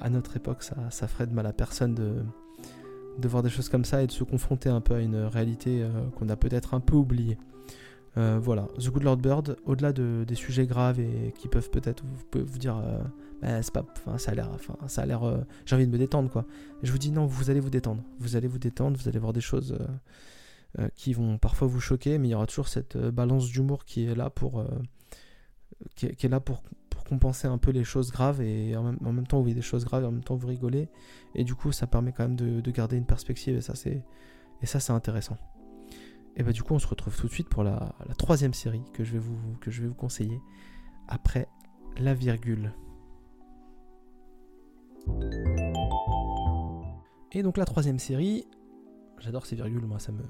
[0.01, 4.03] à notre époque, ça, ferait de mal à personne de, voir des choses comme ça
[4.03, 7.39] et de se confronter un peu à une réalité qu'on a peut-être un peu oubliée.
[8.17, 12.03] Euh, voilà, The Good Lord Bird, au-delà de, des sujets graves et qui peuvent peut-être
[12.35, 12.99] vous, dire, euh,
[13.41, 13.63] bah,
[14.19, 14.49] ça a l'air,
[14.89, 16.45] ça a l'air, euh, j'ai envie de me détendre quoi.
[16.83, 19.33] je vous dis non, vous allez vous détendre, vous allez vous détendre, vous allez voir
[19.33, 19.79] des choses
[20.95, 24.15] qui vont parfois vous choquer, mais il y aura toujours cette balance d'humour qui est
[24.15, 24.65] là pour,
[25.97, 26.63] qui est, là pour,
[27.09, 30.05] compenser un peu les choses graves et en même, temps vous voyez des choses graves
[30.05, 30.89] et en même temps vous rigolez
[31.35, 34.05] et du coup ça permet quand même de, de garder une perspective et ça c'est,
[34.63, 35.37] et ça c'est intéressant.
[36.37, 39.05] Et bah du coup on se retrouve tout de suite pour la, troisième série que
[39.05, 40.41] je, vais vous, que je vais vous conseiller
[41.09, 41.49] après
[41.99, 42.73] la virgule.
[47.33, 48.47] Et donc la troisième série,
[49.19, 50.23] j'adore ces virgules, moi ça me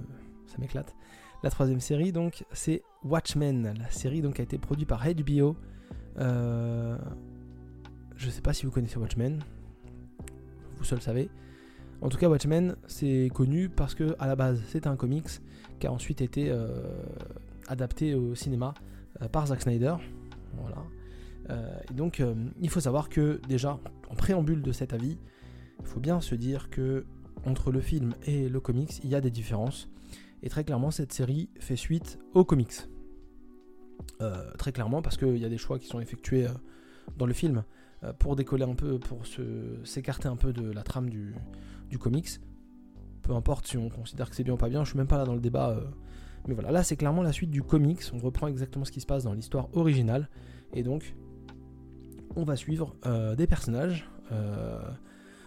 [0.51, 0.95] ça m'éclate.
[1.43, 5.57] La troisième série donc c'est Watchmen, la série donc a été produite par HBO.
[6.19, 6.99] Euh,
[8.17, 9.43] je sais pas si vous connaissez Watchmen,
[10.77, 11.31] vous seul savez.
[12.03, 15.29] En tout cas, Watchmen, c'est connu parce que à la base, c'était un comics
[15.79, 16.83] qui a ensuite été euh,
[17.69, 18.73] adapté au cinéma
[19.21, 19.97] euh, par Zack Snyder.
[20.57, 20.85] Voilà.
[21.93, 22.23] Donc,
[22.61, 25.19] il faut savoir que déjà, en préambule de cet avis,
[25.81, 27.05] il faut bien se dire que
[27.45, 29.89] entre le film et le comics, il y a des différences.
[30.43, 32.89] Et très clairement, cette série fait suite aux comics.
[34.59, 36.47] très clairement, parce qu'il y a des choix qui sont effectués
[37.17, 37.65] dans le film
[38.19, 39.23] pour décoller un peu, pour
[39.85, 41.35] s'écarter un peu de la trame du,
[41.99, 42.41] comics.
[43.23, 45.19] Peu importe si on considère que c'est bien ou pas bien, je suis même pas
[45.19, 45.71] là dans le débat.
[45.71, 45.85] Euh.
[46.49, 48.03] mais voilà, là c'est clairement la suite du comics.
[48.15, 50.29] On reprend exactement ce qui se passe dans l'histoire originale.
[50.73, 51.15] Et donc,
[52.37, 54.09] on va suivre euh, des personnages.
[54.33, 54.81] Euh,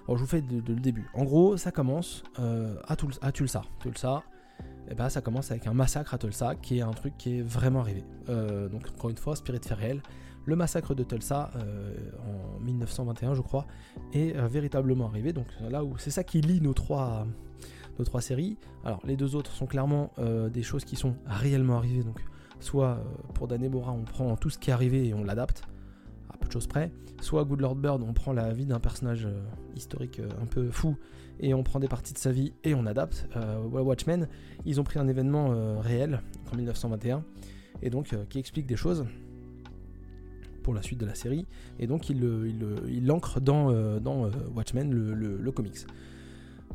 [0.07, 1.09] je vous fais de, le début.
[1.13, 3.61] En gros, ça commence à, à Tulsa.
[3.79, 4.23] Tulsa,
[4.85, 7.39] et eh ben, ça commence avec un massacre à Tulsa, qui est un truc qui
[7.39, 8.03] est vraiment arrivé.
[8.27, 10.01] donc, encore une fois, inspiré fait réel
[10.45, 13.65] le massacre de Tulsa euh, en 1921, je crois,
[14.13, 15.33] est euh, véritablement arrivé.
[15.33, 17.25] Donc là où c'est ça qui lie nos trois,
[17.97, 18.57] nos trois séries.
[18.83, 22.03] Alors les deux autres sont clairement euh, des choses qui sont réellement arrivées.
[22.03, 22.23] Donc
[22.59, 25.63] soit pour Danemora, on prend tout ce qui est arrivé et on l'adapte
[26.29, 26.91] à peu de choses près.
[27.21, 29.27] Soit Good Lord Bird, on prend la vie d'un personnage
[29.75, 30.97] historique un peu fou
[31.39, 33.27] et on prend des parties de sa vie et on adapte.
[33.71, 34.27] Watchmen,
[34.65, 37.23] ils ont pris un événement réel en 1921
[37.81, 39.05] et donc qui explique des choses
[40.63, 41.45] pour la suite de la série,
[41.77, 45.85] et donc il l'ancre euh, dans euh, Watchmen, le, comics.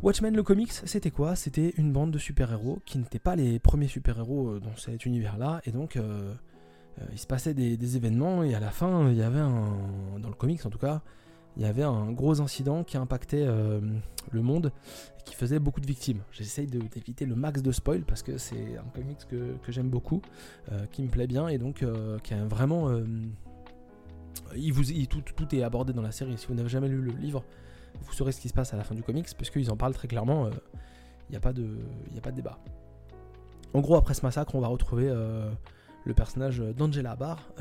[0.02, 1.34] Watchmen le comics, c'était quoi?
[1.34, 5.72] C'était une bande de super-héros qui n'étaient pas les premiers super-héros dans cet univers-là, et
[5.72, 5.98] donc
[7.12, 10.28] il se passait des, des, événements, et à la fin, il y avait un, dans
[10.28, 11.02] le comics en tout cas,
[11.56, 13.80] il y avait un gros incident qui impactait euh,
[14.30, 14.72] le monde
[15.18, 16.20] et qui faisait beaucoup de victimes.
[16.30, 20.22] J'essaye d'éviter le max de spoil parce que c'est un comics que, j'aime beaucoup,
[20.70, 22.88] euh, qui me plaît bien et donc euh, qui a vraiment.
[25.08, 26.38] tout, est abordé dans la série.
[26.38, 27.44] Si vous n'avez jamais lu le livre,
[28.02, 30.08] vous saurez ce qui se passe à la fin du comics puisqu'ils en parlent très
[30.08, 30.48] clairement.
[30.48, 31.78] Il n'y a, pas de,
[32.16, 32.58] a pas de débat.
[33.74, 35.12] En gros, après ce massacre, on va retrouver
[36.04, 37.52] le personnage d'Angela Barr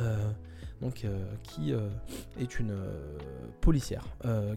[0.81, 1.89] donc, euh, qui euh,
[2.39, 3.17] est une euh,
[3.61, 4.05] policière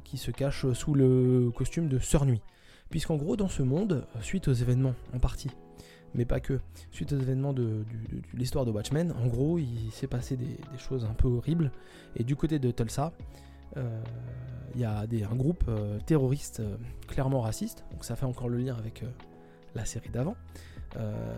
[0.05, 2.43] qui se cache sous le costume de Sœur Nuit.
[2.91, 5.51] Puisqu'en gros, dans ce monde, suite aux événements en partie,
[6.15, 6.59] mais pas que,
[6.91, 7.85] suite aux événements de,
[8.35, 11.71] l'histoire de Watchmen, en gros, il s'est passé des, choses un peu horribles.
[12.17, 13.13] Et du côté de Tulsa,
[13.77, 15.71] il y a un groupe
[16.07, 16.63] terroriste
[17.07, 19.05] clairement raciste, donc ça fait encore le lien avec
[19.77, 20.35] la série d'avant,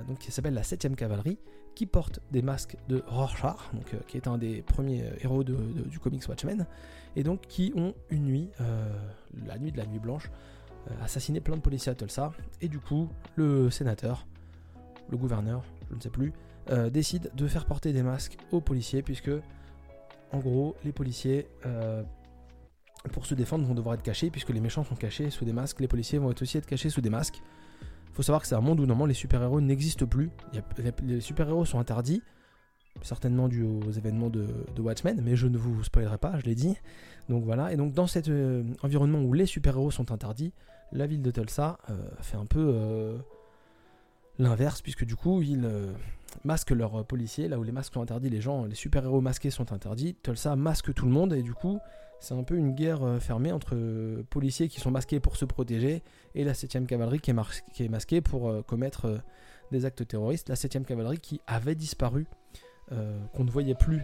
[0.08, 1.38] donc qui s'appelle la 7ème cavalerie,
[1.74, 5.98] qui porte des masques de Rorschach, euh, qui est un des premiers euh, héros du
[5.98, 6.66] comics Watchmen,
[7.16, 8.92] et donc qui ont une nuit, euh,
[9.46, 10.30] la nuit de la nuit blanche,
[11.00, 14.26] assassiné plein de policiers à Tulsa, et du coup le sénateur,
[15.11, 16.32] le gouverneur, je ne sais plus,
[16.90, 19.30] décide de faire porter des masques aux policiers, puisque
[20.32, 21.46] en gros les policiers
[23.12, 25.78] pour se défendre vont devoir être cachés, puisque les méchants sont cachés sous des masques,
[25.78, 27.40] les policiers vont aussi être cachés sous des masques
[28.12, 30.31] faut savoir que c'est un monde où normalement les super-héros n'existent plus.
[31.03, 32.22] les super-héros sont interdits,
[33.01, 34.46] certainement dû aux événements de,
[34.79, 36.77] Watchmen, mais je ne vous spoilerai pas, je l'ai dit.
[37.29, 40.53] Donc voilà, et donc dans cet euh, environnement où les super-héros sont interdits,
[40.92, 43.16] la ville de Tulsa euh, fait un peu euh,
[44.38, 45.68] l'inverse, puisque du coup ils
[46.44, 49.72] masquent leurs policiers, là où les masques sont interdits, les gens, les super-héros masqués sont
[49.72, 51.79] interdits, Tulsa masque tout le monde, et du coup
[52.22, 55.44] c'est un peu une guerre euh, fermée entre euh, policiers qui sont masqués pour se
[55.44, 56.02] protéger
[56.37, 59.20] et la 7ème cavalerie qui est, masquée pour euh, commettre
[59.72, 60.48] des actes terroristes.
[60.48, 62.26] La 7ème cavalerie qui avait disparu,
[63.35, 64.02] qu'on ne voyait plus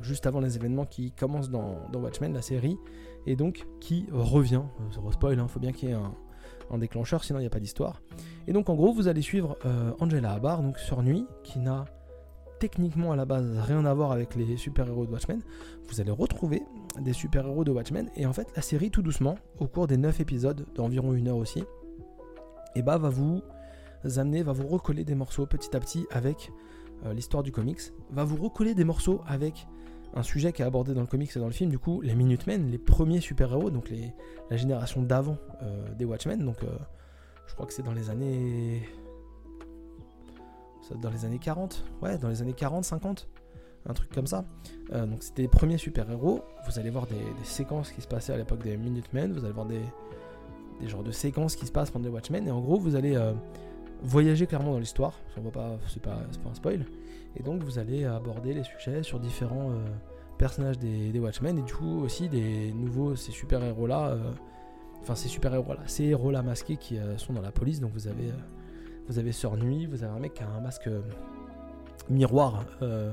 [0.00, 2.76] juste avant les événements qui commencent dans, Watchmen, la série,
[3.26, 4.62] et donc qui revient.
[4.92, 5.96] Zéro spoil, il hein, faut bien qu'il y ait
[6.70, 8.00] un, déclencheur, sinon il n'y a pas d'histoire.
[8.46, 9.58] Et donc en gros, vous allez suivre
[9.98, 11.84] Angela Abar, donc sur Nuit, qui n'a
[12.58, 15.40] techniquement à la base rien à voir avec les super-héros de Watchmen,
[15.88, 16.62] vous allez retrouver
[17.00, 18.10] des super-héros de Watchmen.
[18.16, 21.36] Et en fait, la série, tout doucement, au cours des 9 épisodes, d'environ une heure
[21.36, 23.40] aussi, et eh bah, va vous
[24.16, 26.50] amener, va vous recoller des morceaux petit à petit avec
[27.06, 29.66] euh, l'histoire du comics, va vous recoller des morceaux avec
[30.14, 32.14] un sujet qui est abordé dans le comics et dans le film, du coup, les
[32.14, 34.12] Minutemen, les premiers super-héros, donc les,
[34.50, 36.68] la génération d'avant euh, des Watchmen, donc euh,
[37.46, 38.82] je crois que c'est dans les années
[41.00, 43.28] dans les années 40, ouais, dans les années 40, 50,
[43.88, 44.44] un truc comme ça.
[44.92, 46.42] Euh, donc c'était les premiers super-héros.
[46.66, 49.66] Vous allez voir des, séquences qui se passaient à l'époque des Minutemen, vous allez voir
[49.66, 49.80] des,
[50.80, 53.16] des genres de séquences qui se passent pendant les Watchmen, et en gros vous allez
[53.16, 53.32] euh,
[54.02, 56.18] voyager clairement dans l'histoire, on voit pas, c'est pas,
[56.48, 56.86] un spoil,
[57.36, 59.84] et donc vous allez aborder les sujets sur différents euh,
[60.38, 64.16] personnages des, des, Watchmen, et du coup aussi des nouveaux, ces super-héros là,
[65.02, 68.08] enfin ces super-héros là, ces héros là masqués qui sont dans la police, donc vous
[68.08, 68.32] avez
[69.08, 71.00] vous avez Sœur Nuit, vous avez un mec qui a un masque euh,
[72.08, 73.12] miroir euh,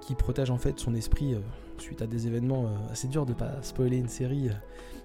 [0.00, 1.40] qui protège en fait son esprit euh,
[1.78, 4.50] suite à des événements assez durs de pas spoiler une série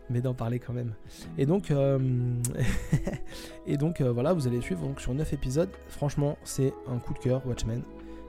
[0.10, 0.94] mais d'en parler quand même.
[1.38, 1.74] Et donc,
[3.68, 5.70] et donc voilà, vous allez suivre donc, sur 9 épisodes.
[5.90, 7.82] Franchement, c'est un coup de cœur, Watchmen.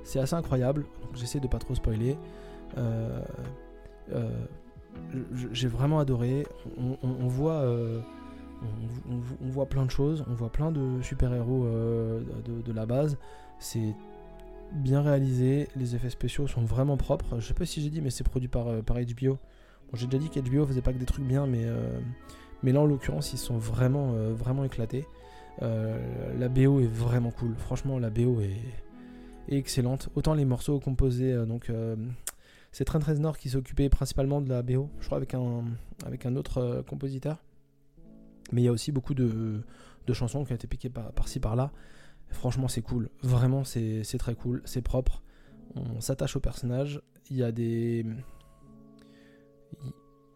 [0.02, 0.86] C'est assez incroyable.
[1.14, 2.16] J'essaie de pas trop spoiler.
[5.52, 6.46] J'ai vraiment adoré.
[6.78, 7.62] On, voit
[9.40, 13.16] on, voit plein de choses, on voit plein de super-héros euh, de, la base.
[13.58, 13.94] C'est
[14.72, 17.40] bien réalisé, les effets spéciaux sont vraiment propres.
[17.40, 19.38] Je sais pas si j'ai dit, mais c'est produit par, euh, HBO.
[19.90, 21.98] Bon, j'ai déjà dit qu'HBO faisait pas que des trucs bien, mais, euh,
[22.62, 24.14] là en l'occurrence, ils sont vraiment,
[24.64, 25.06] éclatés.
[25.60, 27.54] la BO est vraiment cool.
[27.56, 28.56] Franchement, la BO est,
[29.50, 30.10] excellente.
[30.14, 31.72] Autant les morceaux composés, donc
[32.70, 37.38] c'est Trent Reznor qui s'occupait principalement de la BO, je crois avec un autre compositeur.
[38.52, 39.62] Mais il y a aussi beaucoup de,
[40.12, 41.72] chansons qui ont été piquées par-ci par-là.
[42.30, 43.10] Franchement, c'est cool.
[43.22, 44.62] Vraiment, c'est très cool.
[44.64, 45.22] C'est propre.
[45.74, 47.00] On s'attache au personnage.
[47.30, 48.06] Il y a des.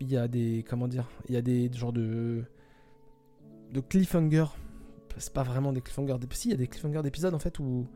[0.00, 0.64] Il y a des.
[0.68, 2.44] Comment dire Il y a des genres de.
[3.72, 4.46] De cliffhanger.
[5.16, 6.16] C'est pas vraiment des cliffhangers.
[6.32, 7.86] Si, il y a des cliffhangers d'épisodes en fait où.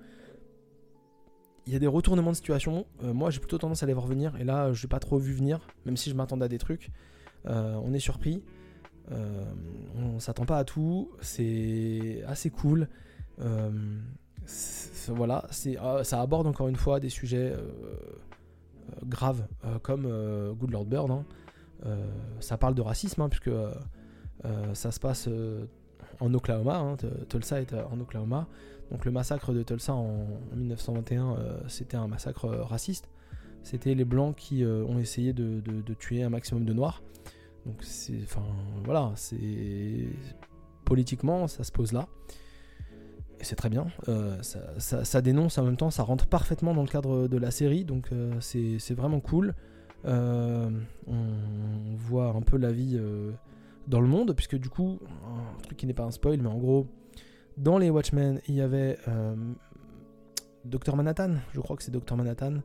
[1.66, 2.86] Il y a des retournements de situation.
[3.02, 4.36] Euh, moi, j'ai plutôt tendance à les voir venir.
[4.36, 5.66] Et là, je n'ai pas trop vu venir.
[5.84, 6.90] Même si je m'attendais à des trucs.
[7.46, 8.42] Euh, on est surpris.
[9.12, 9.44] Euh,
[9.96, 12.88] on s'attend pas à tout, c'est assez cool.
[13.40, 13.70] Euh,
[15.08, 15.46] voilà,
[15.80, 17.60] ah, ça aborde encore une fois des sujets euh,
[19.04, 19.46] graves
[19.82, 20.02] comme
[20.58, 21.10] Good Lord Bird.
[21.10, 21.24] Hein.
[22.40, 23.50] ça parle de racisme, hein, puisque
[24.74, 25.28] ça se passe
[26.20, 26.96] en Oklahoma, hein,
[27.28, 28.46] Tulsa est en Oklahoma.
[28.90, 31.36] Donc le massacre de Tulsa en, 1921,
[31.68, 33.08] c'était un massacre raciste.
[33.62, 35.60] C'était les blancs qui ont essayé de,
[35.98, 37.02] tuer un maximum de noirs.
[37.66, 37.84] Donc
[38.24, 38.42] enfin
[38.84, 40.08] voilà, c'est
[40.84, 42.08] politiquement ça se pose là.
[43.38, 43.86] Et c'est très bien.
[44.40, 48.08] ça, dénonce en même temps, ça rentre parfaitement dans le cadre de la série, donc
[48.40, 49.54] c'est vraiment cool.
[50.04, 50.72] on
[51.96, 52.98] voit un peu la vie
[53.88, 56.58] dans le monde, puisque du coup, un truc qui n'est pas un spoil, mais en
[56.58, 56.86] gros,
[57.56, 59.34] dans les Watchmen, il y avait euh,
[60.64, 62.58] Docteur Manhattan, je crois que c'est Docteur Manhattan,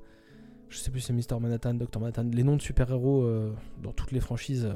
[0.72, 3.54] je sais plus c'est Mister Manhattan, Docteur Manhattan, les noms de super-héros euh,
[3.84, 4.74] dans toutes les franchises, euh,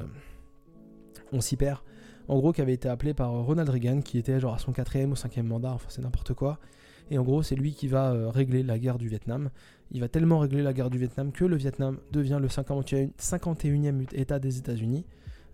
[1.32, 1.80] on s'y perd.
[2.28, 5.12] En gros, qui avait été appelé par Ronald Reagan, qui était genre à son quatrième
[5.12, 6.58] ou cinquième mandat, enfin c'est n'importe quoi.
[7.10, 9.50] Et en gros, c'est lui qui va régler la guerre du Vietnam.
[9.92, 14.40] Il va tellement régler la guerre du Vietnam que le Vietnam devient le 51e État
[14.40, 15.04] des États-Unis.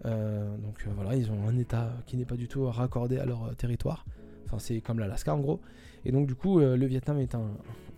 [0.05, 3.26] Euh, donc euh, voilà, ils ont un état qui n'est pas du tout raccordé à
[3.26, 4.05] leur euh, territoire.
[4.47, 5.61] Enfin, c'est comme l'Alaska en gros.
[6.05, 7.47] Et donc, du coup, le Vietnam est un,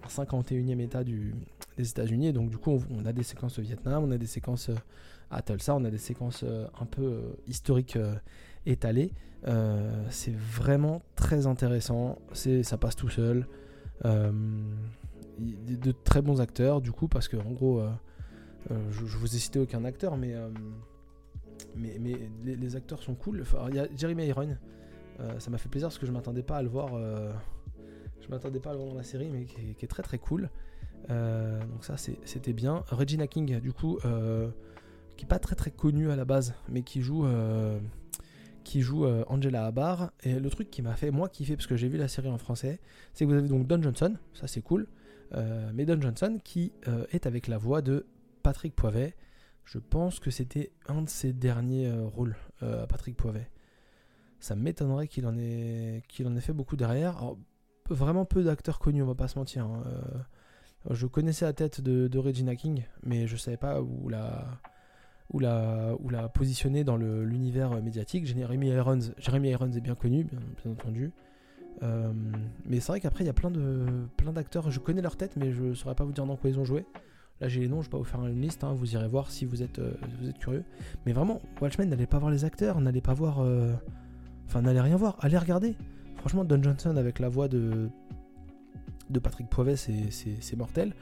[0.08, 1.32] 51e état des
[1.78, 2.32] États-Unis.
[2.32, 4.70] Donc, du coup, on, a des séquences au Vietnam, on a des séquences
[5.30, 6.44] à Tulsa, on a des séquences
[6.80, 7.98] un peu historiques
[8.66, 9.12] étalées.
[10.10, 12.18] c'est vraiment très intéressant.
[12.32, 13.46] Ça passe tout seul.
[14.04, 17.82] de très bons acteurs, du coup, parce que en gros,
[18.70, 20.34] je, je, vous ai cité aucun acteur, mais
[21.76, 21.98] mais,
[22.44, 23.44] les, acteurs sont cool.
[23.68, 24.56] il y a Jeremy Iron.
[25.20, 26.94] Euh, ça m'a fait plaisir parce que je m'attendais pas à le voir.
[26.94, 27.32] Euh,
[28.24, 30.50] je m'attendais pas à le voir dans la série, mais qui est, très très cool.
[31.10, 32.82] Euh, donc ça c'était bien.
[32.88, 33.98] Regina King, du coup,
[35.16, 37.26] qui est pas très très connue à la base, mais qui joue
[38.64, 40.12] qui joue Angela Abar.
[40.22, 42.38] Et le truc qui m'a fait moi kiffer parce que j'ai vu la série en
[42.38, 42.80] français,
[43.12, 44.86] c'est que vous avez donc Don Johnson, ça c'est cool.
[45.74, 46.72] mais Don Johnson qui
[47.12, 48.06] est avec la voix de
[48.42, 49.14] Patrick Poivet.
[49.64, 53.50] Je pense que c'était un de ses derniers euh, rôles euh, à Patrick Poivet.
[54.38, 57.34] Ça m'étonnerait qu'il en, ait, qu'il en ait fait beaucoup derrière.
[57.90, 59.64] Vraiment peu d'acteurs connus, on va pas se mentir.
[59.64, 59.82] Hein.
[59.86, 64.46] Euh, je connaissais la tête de, Regina King, mais je savais pas où la,
[65.32, 68.26] où la, où la positionner dans l'univers médiatique.
[68.26, 71.12] Jeremy Irons, Jeremy Irons est bien connu, bien, entendu.
[72.66, 74.64] mais c'est vrai qu'après, il y a plein d'acteurs.
[74.64, 76.64] Plein je connais leur tête, mais je saurais pas vous dire dans quoi ils ont
[76.64, 76.84] joué.
[77.40, 79.30] Là j'ai les noms, je vais pas vous faire une liste, hein, vous irez voir
[79.30, 80.64] si vous êtes, euh, vous êtes curieux.
[81.04, 83.40] Mais vraiment, Watchmen, n'allez pas voir les acteurs, n'allez pas voir.
[83.40, 83.72] Euh,
[84.46, 85.74] enfin, n'allez rien voir, allez regarder.
[86.24, 87.90] Franchement, Don Johnson avec la voix de,
[89.10, 90.94] de Patrick Poivet, c'est mortel.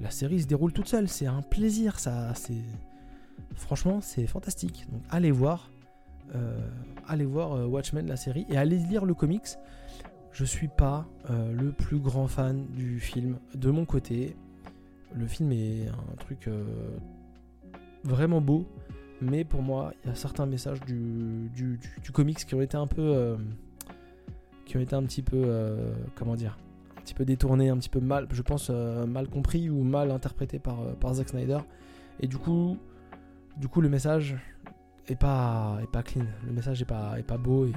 [0.00, 1.96] La série se déroule toute seule, c'est un plaisir,
[3.54, 4.86] Franchement, c'est fantastique.
[4.90, 5.70] Donc allez voir.
[6.34, 6.58] Euh,
[7.06, 9.58] allez voir Watchmen, la série, et allez lire le comics.
[10.32, 14.34] Je suis pas le plus grand fan du film de mon côté
[15.14, 16.64] le film est un truc euh,
[18.04, 18.66] vraiment beau,
[19.20, 22.86] mais pour moi, il y a certains messages du, du, comics qui ont été un
[22.86, 23.36] peu.
[24.62, 25.42] Euh, qui ont été un petit peu.
[25.44, 26.58] Euh, comment dire
[26.98, 30.58] Un petit peu détournés, un petit peu mal, je pense, mal compris ou mal interprétés
[30.58, 31.58] par, par Zack Snyder.
[32.20, 32.78] Et du coup,
[33.58, 34.36] du coup le message
[35.08, 36.26] est pas, est pas clean.
[36.46, 37.72] Le message est pas, est pas beau et.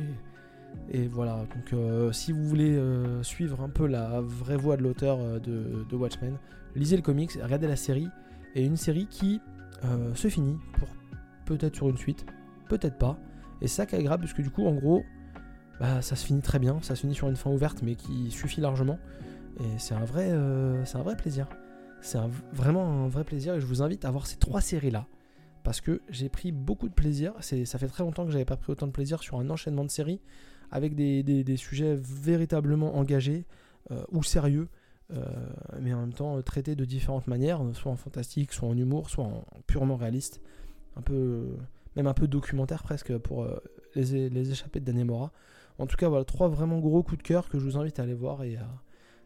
[0.92, 2.78] Et voilà, donc si vous voulez
[3.22, 6.38] suivre un peu la vraie voix de l'auteur de, de, Watchmen,
[6.76, 8.10] lisez le comics, regardez la série,
[8.56, 9.40] et une série qui
[9.84, 10.88] euh, se finit pour
[11.46, 12.26] peut-être sur une suite,
[12.70, 13.18] peut-être pas.
[13.62, 15.04] Et ça qui est agréable, parce que du coup, en gros,
[15.80, 18.32] bah, ça se finit très bien, ça se finit sur une fin ouverte, mais qui
[18.32, 19.00] suffit largement.
[19.60, 21.48] Et c'est un vrai, euh, un vrai plaisir.
[22.02, 22.20] C'est
[22.54, 25.08] vraiment un vrai plaisir, et je vous invite à voir ces trois séries-là.
[25.64, 27.34] Parce que j'ai pris beaucoup de plaisir.
[27.40, 29.90] Ça fait très longtemps que j'avais pas pris autant de plaisir sur un enchaînement de
[29.90, 30.22] séries
[30.72, 33.46] avec des, sujets véritablement engagés
[33.92, 34.68] euh, ou sérieux.
[35.14, 35.24] Euh,
[35.80, 39.24] mais en même temps traité de différentes manières, soit en fantastique, soit en humour, soit
[39.24, 40.42] en purement réaliste,
[40.96, 41.58] un peu,
[41.96, 43.48] même un peu documentaire presque pour
[43.96, 45.32] les, les de Danemora.
[45.78, 48.04] En tout cas, voilà, trois vraiment gros coups de cœur que je vous invite à
[48.04, 48.58] aller voir et,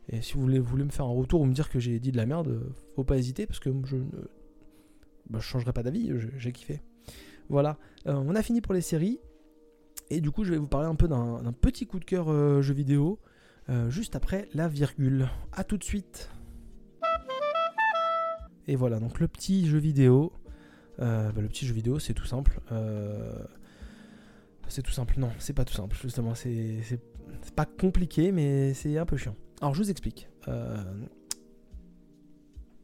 [0.07, 2.17] et si vous voulez, me faire un retour ou me dire que j'ai dit de
[2.17, 4.05] la merde, faut pas hésiter parce que je ne
[5.29, 6.81] bah, changerai pas d'avis, j'ai kiffé.
[7.49, 7.77] Voilà,
[8.07, 9.19] euh, on a fini pour les séries.
[10.09, 12.27] Et du coup, je vais vous parler un peu d'un petit coup de cœur
[12.63, 13.19] jeu vidéo.
[13.69, 15.29] Euh, juste après la virgule.
[15.51, 16.31] A tout de suite.
[18.67, 20.33] Et voilà, donc le petit jeu vidéo.
[20.99, 22.59] Euh, bah, le petit jeu vidéo, c'est tout simple.
[24.69, 26.33] Euh, c'est tout simple, non, c'est pas tout simple, justement.
[26.35, 27.01] C'est
[27.55, 29.35] pas compliqué, mais c'est un peu chiant.
[29.61, 30.29] Alors, je vous explique.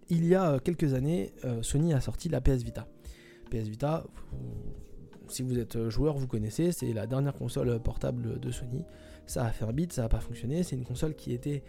[0.09, 2.87] il y a quelques années, Sony a sorti la PS Vita.
[3.49, 4.05] PS Vita,
[5.27, 8.83] si vous êtes joueur, vous connaissez, c'est la dernière console portable de Sony
[9.27, 10.63] ça a fait un beat, ça n'a pas fonctionné.
[10.63, 11.63] C'est une console qui était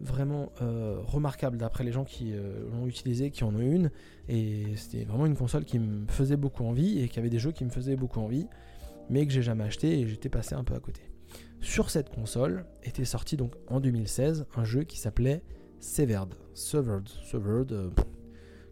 [0.00, 3.90] vraiment euh, remarquable d'après les gens qui euh, l'ont utilisée, qui en ont une.
[4.28, 7.52] Et c'était vraiment une console qui me faisait beaucoup envie et qui avait des jeux
[7.52, 8.46] qui me faisaient beaucoup envie.
[9.10, 11.02] Mais que j'ai jamais acheté et j'étais passé un peu à côté.
[11.60, 15.42] Sur cette console était sorti donc en 2016 un jeu qui s'appelait
[15.80, 16.34] Severed.
[16.54, 17.90] Severed, Severed euh,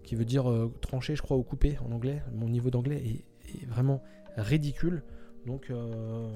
[0.05, 2.23] qui veut dire euh, tranché, je crois, ou coupé en anglais.
[2.33, 3.25] Mon niveau d'anglais est,
[3.67, 4.03] vraiment
[4.37, 5.03] ridicule.
[5.47, 6.31] Donc euh,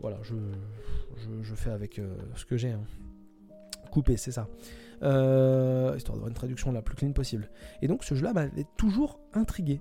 [0.00, 2.00] voilà, je, fais avec
[2.34, 2.72] ce que j'ai.
[2.72, 2.82] Hein.
[3.92, 4.48] Coupé, c'est ça.
[4.96, 7.48] histoire d'avoir une traduction la plus clean possible.
[7.80, 9.80] Et donc ce jeu-là m'avait toujours intrigué.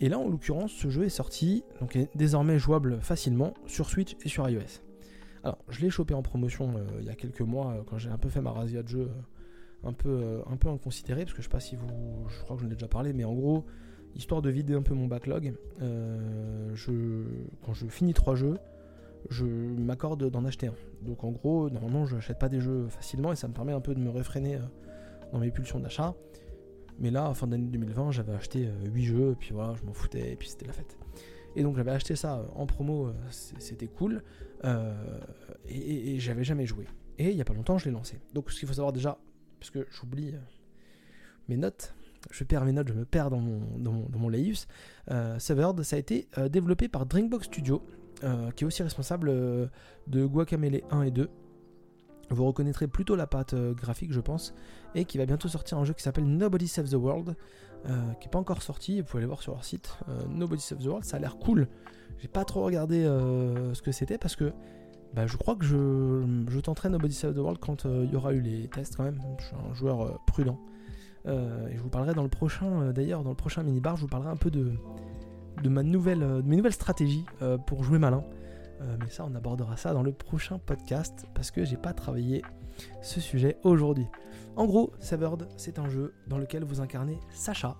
[0.00, 4.16] Et là, en l'occurrence, ce jeu est sorti, donc est désormais jouable facilement sur Switch
[4.24, 4.82] et sur iOS.
[5.44, 8.08] Alors, je l'ai chopé en promotion euh, il y a quelques mois, euh, quand j'ai
[8.08, 11.42] un peu fait ma razzia de jeu, euh, un peu, un peu parce que je
[11.42, 11.86] sais pas si vous.
[12.28, 13.66] Je crois que je ai déjà parlé, mais en gros,
[14.14, 18.56] histoire de vider un peu mon backlog, quand je finis trois jeux,
[19.28, 20.74] je m'accorde d'en acheter un.
[21.02, 23.80] Donc en gros, normalement, je n'achète pas des jeux facilement et ça me permet un
[23.80, 24.58] peu de me réfréner
[25.32, 26.14] dans mes pulsions d'achat.
[26.98, 29.92] Mais là, fin d'année 2020, j'avais acheté 8 euh, jeux, et puis voilà, je m'en
[29.92, 30.96] foutais, et puis c'était la fête.
[31.56, 34.22] Et donc j'avais acheté ça euh, en promo, euh, c'était cool,
[35.68, 36.86] et, j'avais jamais joué.
[37.18, 38.18] Et il y a pas longtemps, je l'ai lancé.
[38.32, 39.18] Donc ce qu'il faut savoir déjà,
[39.58, 40.34] parce que j'oublie
[41.48, 41.94] mes notes,
[42.30, 44.30] je perds mes notes, je me perds dans mon, dans mon.
[45.38, 47.82] Severed, ça a été développé par Drinkbox Studio,
[48.56, 49.28] qui est aussi responsable
[50.06, 51.28] de Guacamele 1 et 2,
[52.30, 54.54] vous reconnaîtrez plutôt la patte euh, graphique, je pense,
[54.94, 57.36] et qui va bientôt sortir un jeu qui s'appelle Nobody Saves the World,
[57.86, 59.00] euh, qui n'est pas encore sorti.
[59.00, 59.98] Vous pouvez aller voir sur leur site.
[60.08, 61.68] Euh, Nobody Saves the World, ça a l'air cool.
[62.18, 64.52] J'ai pas trop regardé ce que c'était parce que
[65.12, 68.32] bah, je crois que je, je tenterai Nobody Saves the World quand il y aura
[68.32, 69.20] eu les tests quand même.
[69.40, 70.58] Je suis un joueur prudent.
[71.26, 74.30] et je vous parlerai dans le prochain, d'ailleurs, dans le prochain mini-bar, je vous parlerai
[74.30, 74.72] un peu de,
[75.62, 77.26] de, ma nouvelle, de mes nouvelles stratégies
[77.66, 78.24] pour jouer malin.
[78.80, 82.42] Euh, mais ça, on abordera ça dans le prochain podcast parce que j'ai pas travaillé
[83.02, 84.06] ce sujet aujourd'hui.
[84.56, 87.76] En gros, Severed, c'est un jeu dans lequel vous incarnez Sacha,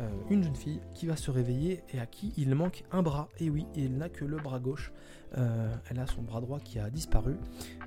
[0.00, 3.28] euh, une jeune fille qui va se réveiller et à qui il manque un bras.
[3.38, 4.92] Et oui, il n'a que le bras gauche.
[5.38, 7.36] Euh, elle a son bras droit qui a disparu.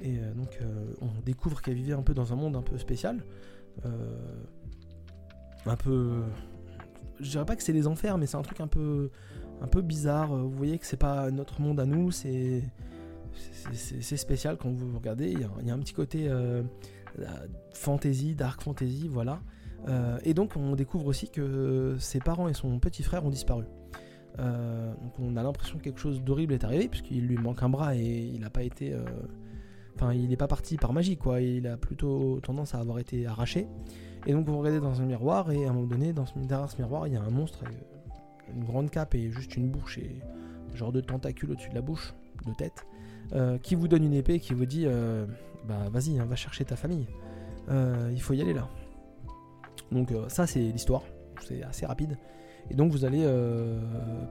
[0.02, 0.60] Et donc,
[1.02, 3.24] on découvre qu'elle vivait un peu dans un monde un peu spécial.
[5.66, 6.24] un peu.
[7.20, 9.10] Je dirais pas que c'est les enfers, mais c'est un truc un peu
[9.64, 10.36] un peu bizarre.
[10.36, 12.62] Vous voyez que c'est pas notre monde à nous, c'est
[14.18, 15.32] spécial quand vous regardez.
[15.32, 16.62] Il y a, un petit côté euh,
[17.74, 19.40] fantasy, dark fantasy, voilà.
[19.88, 23.66] Euh, et donc on découvre aussi que ses parents et son petit frère ont disparu.
[24.40, 27.96] Euh, on a l'impression que quelque chose d'horrible est arrivé puisqu'il lui manque un bras
[27.96, 28.96] et il n'a pas été,
[29.96, 31.42] enfin il n'est pas parti par magie quoi.
[31.42, 33.68] Il a plutôt tendance à avoir été arraché.
[34.26, 36.70] Et donc vous regardez dans un miroir et à un moment donné, dans ce, derrière
[36.70, 37.66] ce miroir, il y a un monstre
[38.54, 40.20] une grande cape et juste une bouche et
[40.76, 42.14] genre de tentacule au-dessus de la bouche,
[42.46, 42.86] de tête,
[43.34, 45.26] euh, qui vous donne une épée qui vous dit euh,
[45.68, 47.08] bah vas-y, hein, va chercher ta famille.
[47.70, 48.68] Euh, il faut y aller là.
[49.92, 51.04] Donc ça c'est l'histoire,
[51.42, 52.18] c'est assez rapide.
[52.70, 53.28] Et donc vous allez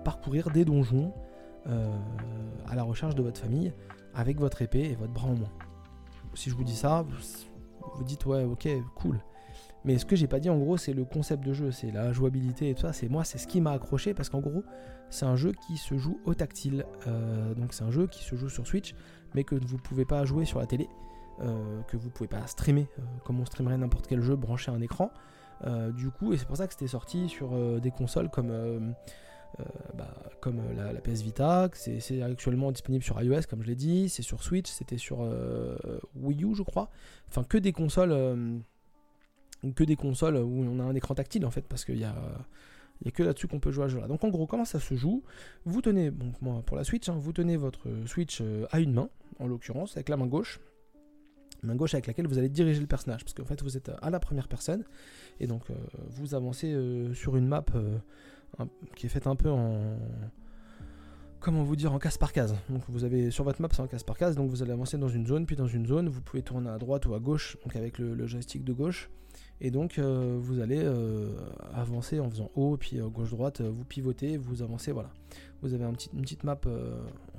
[0.04, 1.12] parcourir des donjons
[1.66, 3.72] à la recherche de votre famille
[4.14, 5.52] avec votre épée et votre bras en moins.
[6.34, 7.04] Si je vous dis ça,
[7.94, 9.20] vous dites ouais ok cool.
[9.84, 12.12] Mais ce que j'ai pas dit en gros, c'est le concept de jeu, c'est la
[12.12, 12.92] jouabilité et tout ça.
[12.92, 14.62] C'est moi, c'est ce qui m'a accroché parce qu'en gros,
[15.10, 16.86] c'est un jeu qui se joue au tactile.
[17.06, 18.94] Euh, donc c'est un jeu qui se joue sur Switch,
[19.34, 20.88] mais que vous pouvez pas jouer sur la télé,
[21.40, 24.74] euh, que vous pouvez pas streamer euh, comme on streamerait n'importe quel jeu branché à
[24.74, 25.10] un écran.
[25.96, 28.94] du coup, et c'est pour ça que c'était sorti sur des consoles comme
[29.94, 34.22] bah, comme la, PS Vita, c'est actuellement disponible sur iOS, comme je l'ai dit, c'est
[34.22, 35.18] sur Switch, c'était sur
[36.16, 36.88] Wii U, je crois.
[37.28, 38.62] Enfin, que des consoles
[39.70, 42.14] que des consoles où on a un écran tactile en fait, parce qu'il y a,
[43.04, 44.08] y a que là-dessus qu'on peut jouer à ce jeu-là.
[44.08, 45.22] Donc en gros, comment ça se joue?
[45.64, 49.08] Vous tenez, bon, pour la Switch, hein, vous tenez votre Switch euh, à une main,
[49.38, 50.60] en l'occurrence, avec la main gauche.
[51.62, 54.10] Main gauche avec laquelle vous allez diriger le personnage, parce qu'en fait vous êtes à
[54.10, 54.84] la première personne,
[55.38, 55.74] et donc euh,
[56.08, 57.64] vous avancez euh, sur une map
[58.96, 59.96] qui est faite un peu en,
[61.38, 62.56] comment vous dire, en case par case.
[62.68, 64.98] Donc vous avez sur votre map, c'est en case par case, donc vous allez avancer
[64.98, 67.56] dans une zone, puis dans une zone, vous pouvez tourner à droite ou à gauche,
[67.62, 69.08] donc avec le joystick de gauche.
[69.64, 71.28] Et donc euh, vous allez euh,
[71.72, 75.12] avancer en faisant haut, puis euh, gauche-droite, vous pivotez, vous avancez, voilà.
[75.62, 76.60] Vous avez une petite map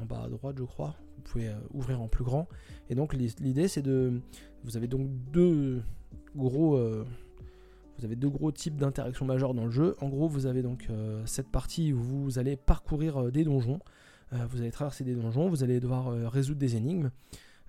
[0.01, 0.95] en bas à droite, je crois.
[1.17, 2.47] Vous pouvez ouvrir en plus grand.
[2.89, 4.21] Et donc l'idée c'est de...
[4.63, 5.83] Vous avez donc deux
[6.33, 6.77] gros...
[6.77, 9.97] vous avez deux gros types d'interactions majeures dans le jeu.
[9.99, 10.87] En gros, vous avez donc
[11.25, 13.81] cette partie où vous allez parcourir des donjons.
[14.31, 17.11] vous allez traverser des donjons, vous allez devoir résoudre des énigmes.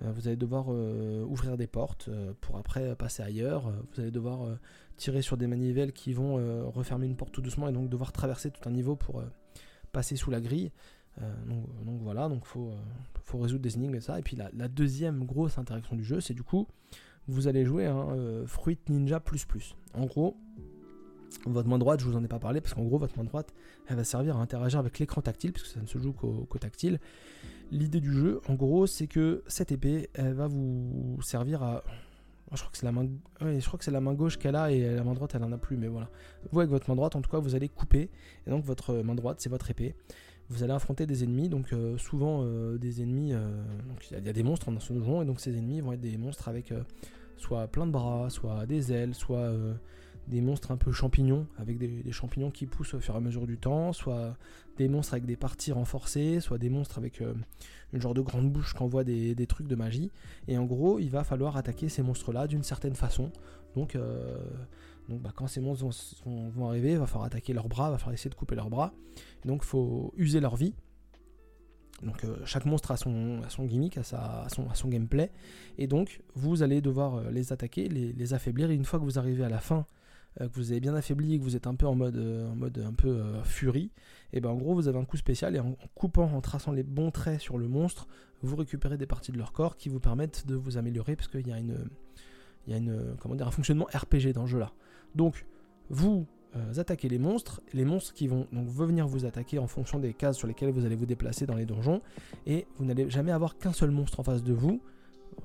[0.03, 3.71] Euh, vous allez devoir euh, ouvrir des portes euh, pour après passer ailleurs.
[3.71, 4.59] vous allez devoir
[4.97, 6.35] tirer sur des manivelles qui vont
[6.71, 9.23] refermer une porte tout doucement et donc devoir traverser tout un niveau pour
[9.93, 10.71] passer sous la grille.
[11.47, 12.73] donc, voilà, donc faut,
[13.25, 14.19] faut résoudre des énigmes et ça.
[14.19, 16.69] Et puis la, deuxième grosse interaction du jeu, c'est du coup,
[17.27, 19.21] vous allez jouer un Fruit Ninja.
[19.95, 20.37] En gros,
[21.47, 23.53] Votre main droite, je vous en ai pas parlé, parce qu'en gros, votre main droite,
[23.89, 27.01] elle va servir à interagir avec l'écran tactile, puisque ça ne se joue qu'au tactile.
[27.71, 31.83] L'idée du jeu, en gros, c'est que cette épée, elle va vous servir à.
[32.53, 35.51] Je crois que c'est la main, gauche qu'elle a et la main droite elle en
[35.51, 36.09] a plus, mais voilà.
[36.53, 38.11] Vous avec votre main droite, en tout cas, vous allez couper,
[38.47, 39.95] et donc votre main droite, c'est votre épée.
[40.51, 43.33] Vous allez affronter des ennemis, donc euh, souvent euh, des ennemis.
[43.33, 43.65] Euh,
[44.11, 46.19] il y, a des monstres dans ce donjon, et donc ces ennemis vont être des
[46.19, 46.73] monstres avec
[47.37, 49.53] soit plein de bras, soit des ailes, soit
[50.29, 53.47] des monstres un peu champignons, avec des, champignons qui poussent au fur et à mesure
[53.47, 54.37] du temps, soit
[54.77, 57.35] des monstres avec des parties renforcées, soit des monstres avec euh,
[57.93, 60.11] une genre de grande bouche qui envoie des, trucs de magie.
[60.49, 63.31] Et en gros, il va falloir attaquer ces monstres-là d'une certaine façon.
[63.77, 64.39] Donc, euh,
[65.09, 65.87] bah, quand ces monstres
[66.25, 68.71] vont, arriver, il va falloir attaquer leurs bras, il va falloir essayer de couper leurs
[68.71, 68.93] bras.
[69.45, 70.75] donc il faut user leur vie.
[72.03, 75.31] Donc euh, chaque monstre a son, gimmick, a, son, gameplay.
[75.79, 78.71] Et donc vous allez devoir les attaquer, les, affaiblir.
[78.71, 79.87] Et une fois que vous arrivez à la fin
[80.39, 82.57] que vous avez bien affaibli et que vous êtes un peu en mode, euh, en
[82.57, 83.91] mode un peu euh, furie,
[84.33, 86.83] et ben en gros vous avez un coup spécial et en, coupant, en traçant les
[86.83, 88.07] bons traits sur le monstre,
[88.43, 91.47] vous récupérez des parties de leur corps qui vous permettent de vous améliorer parce qu'il
[91.47, 91.89] y a une,
[92.67, 94.73] il y comment dire, un fonctionnement RPG dans ce jeu là.
[95.15, 95.47] Donc
[95.89, 96.27] vous
[96.77, 100.37] attaquez les monstres, les monstres qui vont donc venir vous attaquer en fonction des cases
[100.37, 102.01] sur lesquelles vous allez vous déplacer dans les donjons,
[102.47, 104.81] et vous n'allez jamais avoir qu'un seul monstre en face de vous,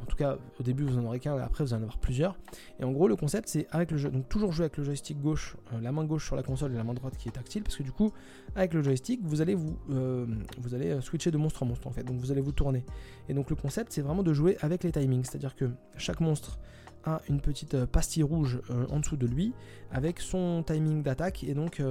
[0.01, 2.38] en tout cas, au début, vous en aurez qu'un, après, vous en avoir plusieurs.
[2.80, 5.19] Et en gros, le concept, c'est avec le jeu, donc toujours jouer avec le joystick
[5.21, 7.63] gauche, euh, la main gauche sur la console et la main droite qui est tactile,
[7.63, 8.11] parce que du coup,
[8.55, 10.25] avec le joystick, vous allez vous, euh,
[10.73, 12.03] allez euh, switcher de monstre en monstre en fait.
[12.03, 12.86] Donc vous allez vous tourner.
[13.27, 16.59] Et donc le concept, c'est vraiment de jouer avec les timings, c'est-à-dire que chaque monstre
[17.05, 18.59] a une petite pastille rouge
[18.89, 19.53] en dessous de lui
[19.89, 21.82] avec son timing d'attaque et donc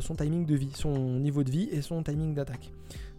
[0.00, 2.72] son timing de vie, son niveau de vie et son timing d'attaque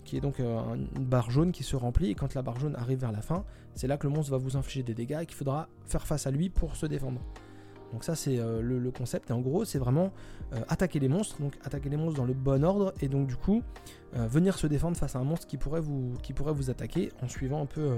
[0.08, 2.76] qui est donc euh, une barre jaune qui se remplit, et quand la barre jaune
[2.78, 3.44] arrive vers la fin,
[3.76, 6.26] c'est là que le monstre va vous infliger des dégâts et qu'il faudra faire face
[6.26, 7.20] à lui pour se défendre.
[7.92, 10.12] Donc ça c'est euh, le, concept, et en gros c'est vraiment
[10.54, 13.36] euh, attaquer les monstres, donc attaquer les monstres dans le bon ordre, et donc du
[13.36, 13.62] coup
[14.14, 17.28] venir se défendre face à un monstre qui pourrait vous, qui pourrait vous attaquer en
[17.28, 17.92] suivant un peu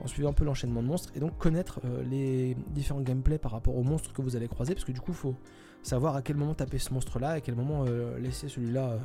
[0.00, 1.80] en suivant un peu l'enchaînement de monstres, et donc connaître
[2.10, 5.12] les différents gameplays par rapport aux monstres que vous allez croiser, parce que du coup
[5.12, 5.36] faut
[5.82, 7.84] savoir à quel moment taper ce monstre là, à quel moment
[8.18, 8.98] laisser celui-là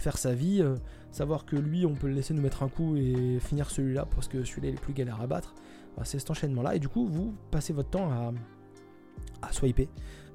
[0.00, 0.76] faire sa vie, euh,
[1.10, 4.28] savoir que lui, on peut le laisser nous mettre un coup et finir celui-là parce
[4.28, 5.54] que celui-là est le plus galère à battre.
[6.04, 6.76] c'est cet enchaînement-là.
[6.76, 8.32] Et du coup, vous passez votre temps à,
[9.42, 9.88] à swiper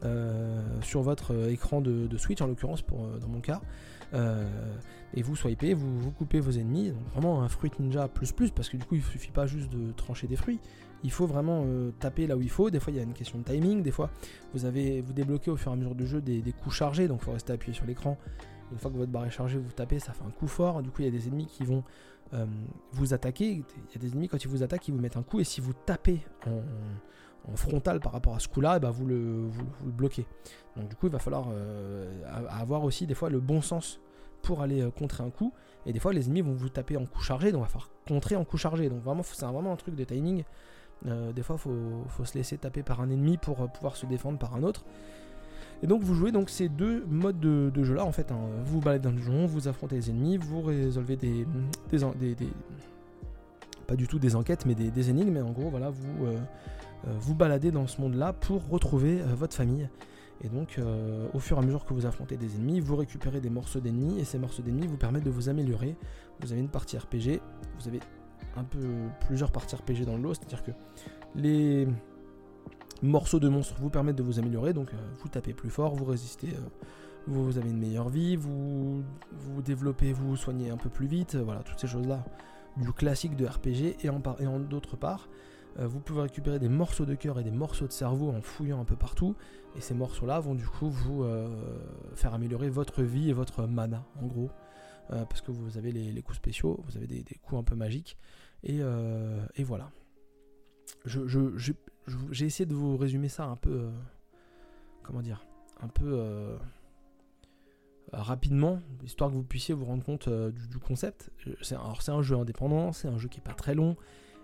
[0.03, 3.61] euh, sur votre euh, écran de, Switch, en l'occurrence, pour dans mon cas.
[5.15, 6.89] et vous swipez, vous, vous coupez vos ennemis.
[6.89, 9.71] Donc vraiment un fruit ninja plus plus, parce que du coup, il suffit pas juste
[9.71, 10.59] de trancher des fruits.
[11.05, 11.65] Il faut vraiment
[11.99, 12.69] taper là où il faut.
[12.69, 13.83] Des fois, il y a une question de timing.
[13.83, 14.09] Des fois,
[14.53, 17.09] vous avez vous débloquez au fur et à mesure du jeu des, des coups chargés.
[17.09, 18.17] Donc, il faut rester appuyé sur l'écran
[18.73, 20.81] une fois que votre barre est chargée, vous tapez, ça fait un coup fort.
[20.81, 21.83] Du coup, il y a des ennemis qui vont
[22.33, 22.45] euh,
[22.91, 23.51] vous attaquer.
[23.51, 23.59] Il
[23.93, 25.39] y a des ennemis, quand ils vous attaquent, ils vous mettent un coup.
[25.39, 29.49] Et si vous tapez en, frontal par rapport à ce coup-là, eh ben, vous, le,
[29.83, 30.25] bloquez.
[30.75, 33.99] Donc, du coup, il va falloir euh, avoir aussi des fois le bon sens
[34.41, 35.53] pour aller euh, contrer un coup.
[35.85, 37.51] Et des fois, les ennemis vont vous taper en coup chargé.
[37.51, 38.89] Donc, il va falloir contrer en coup chargé.
[38.89, 40.43] Donc, vraiment, c'est vraiment un truc de timing.
[41.05, 44.55] des fois, il faut, se laisser taper par un ennemi pour pouvoir se défendre par
[44.55, 44.85] un autre.
[45.83, 48.31] Et donc vous jouez donc ces deux modes de, jeu là en fait.
[48.31, 48.39] Hein.
[48.65, 51.45] Vous baladez dans le donjon, vous affrontez les ennemis, vous résolvez des,
[51.91, 52.35] des,
[53.85, 55.33] pas du tout des enquêtes mais des, énigmes.
[55.33, 56.37] Mais en gros voilà vous euh,
[57.07, 59.89] euh, vous baladez dans ce monde là pour retrouver euh, votre famille.
[60.41, 60.77] Et donc,
[61.33, 64.19] au fur et à mesure que vous affrontez des ennemis, vous récupérez des morceaux d'ennemis,
[64.19, 65.95] et ces morceaux d'ennemis vous permettent de vous améliorer.
[66.41, 67.39] Vous avez une partie RPG,
[67.79, 68.01] vous avez
[68.57, 68.79] un peu
[69.25, 70.71] plusieurs parties RPG dans le lot, c'est-à-dire que
[71.35, 71.87] les,
[73.03, 76.05] morceaux de monstres vous permettent de vous améliorer, donc euh, vous tapez plus fort, vous
[76.05, 76.59] résistez, euh,
[77.27, 81.43] vous avez une meilleure vie, vous vous développez, vous soignez un peu plus vite, euh,
[81.43, 82.23] voilà, toutes ces choses-là
[82.77, 85.29] du classique de RPG, et en, d'autre part,
[85.77, 88.83] vous pouvez récupérer des morceaux de cœur et des morceaux de cerveau en fouillant un
[88.83, 89.35] peu partout,
[89.75, 91.23] et ces morceaux-là vont du coup vous
[92.15, 94.49] faire améliorer votre vie et votre mana, en gros,
[95.09, 98.17] parce que vous avez les, coups spéciaux, vous avez des, coups un peu magiques,
[98.63, 98.81] et,
[99.59, 99.91] voilà.
[101.05, 101.73] Je,
[102.31, 103.71] j'ai essayé de vous résumer ça un peu.
[103.71, 103.91] Euh,
[105.03, 105.45] comment dire
[105.81, 106.05] Un peu.
[106.05, 106.57] Euh,
[108.11, 111.31] rapidement, histoire que vous puissiez vous rendre compte euh, du, concept.
[111.71, 113.95] alors c'est un jeu indépendant, c'est un jeu qui est pas très long,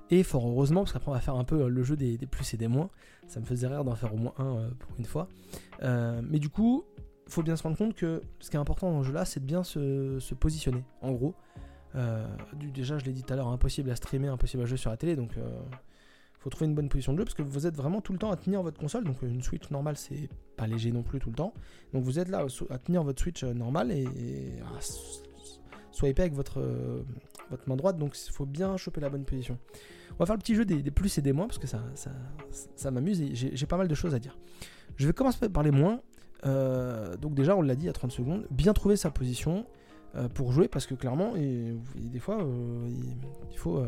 [0.09, 2.57] et fort heureusement, parce qu'après on va faire un peu le jeu des, plus et
[2.57, 2.89] des moins.
[3.27, 5.27] Ça me faisait rire d'en faire au moins un pour une fois.
[5.81, 6.83] mais du coup,
[7.27, 9.39] il faut bien se rendre compte que ce qui est important dans ce jeu-là, c'est
[9.39, 10.83] de bien se, positionner.
[11.03, 11.35] En gros,
[12.55, 14.97] déjà je l'ai dit tout à l'heure, impossible à streamer, impossible à jouer sur la
[14.97, 15.37] télé, donc
[16.39, 18.31] faut trouver une bonne position de jeu parce que vous êtes vraiment tout le temps
[18.31, 19.03] à tenir votre console.
[19.03, 21.53] Donc une Switch normale, c'est pas léger non plus tout le temps.
[21.93, 24.07] Donc vous êtes là à tenir votre Switch euh, normale et,
[25.91, 27.03] soyez pas avec votre, euh,
[27.49, 27.97] votre main droite.
[27.97, 29.57] Donc il faut bien choper la bonne position.
[30.11, 31.81] On va faire le petit jeu des, plus et des moins parce que ça,
[32.75, 34.37] ça, m'amuse et j'ai pas mal de choses à dire.
[34.95, 36.01] Je vais commencer par les moins.
[36.45, 39.65] Euh, donc déjà, on l'a dit à 30 secondes, bien trouver sa position
[40.33, 42.89] pour jouer parce que clairement, et, des fois, euh,
[43.51, 43.83] il, faut,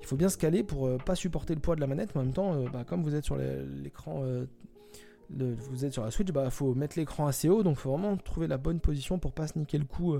[0.00, 2.24] il faut bien se caler pour pas supporter le poids de la manette, mais en
[2.24, 4.22] même temps, bah, comme vous êtes sur l'écran,
[5.30, 7.90] vous êtes sur la Switch, il bah, faut mettre l'écran assez haut, donc il faut
[7.90, 10.16] vraiment trouver la bonne position pour pas se niquer le coup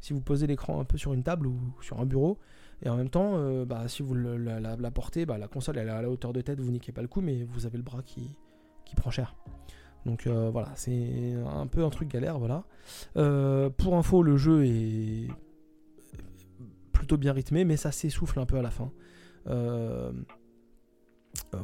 [0.00, 2.38] si vous posez l'écran un peu sur une table ou sur un bureau.
[2.82, 6.08] Et en même temps, bah, si vous la, portez, la console elle est à la
[6.10, 8.36] hauteur de tête, vous niquez pas le coup, mais vous avez le bras qui,
[8.86, 9.34] qui prend cher.
[10.06, 12.64] Donc euh, voilà, c'est un peu un truc galère, voilà.
[13.16, 15.28] Euh, pour info, le jeu est
[16.92, 18.92] plutôt bien rythmé, mais ça s'essouffle un peu à la fin.
[19.48, 20.12] Euh,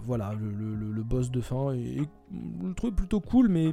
[0.04, 3.72] voilà, le, boss de fin est, le truc plutôt cool, mais,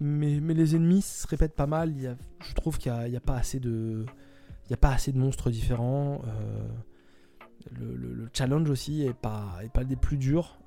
[0.00, 1.94] les ennemis se répètent pas mal.
[2.40, 4.04] Je trouve qu'il n'y a, pas assez de,
[4.70, 6.22] y a assez de monstres différents.
[7.70, 10.58] le, challenge aussi est pas, est pas des plus durs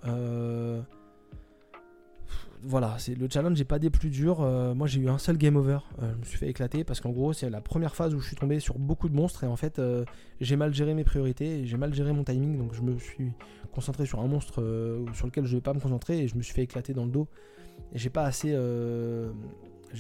[2.64, 4.42] voilà, c'est le challenge n'est pas des plus durs.
[4.42, 5.80] Euh, moi, j'ai eu un seul game over.
[6.02, 8.28] Euh, je me suis fait éclater parce qu'en gros, c'est la première phase où je
[8.28, 10.06] suis tombé sur beaucoup de monstres et en fait, euh,
[10.42, 13.32] j'ai mal géré mes priorités, j'ai mal géré mon timing, donc je me suis
[13.72, 14.56] concentré sur un monstre
[15.14, 17.06] sur lequel je ne vais pas me concentrer et je me suis fait éclater dans
[17.06, 17.28] le dos.
[17.94, 18.56] Et j'ai pas assez,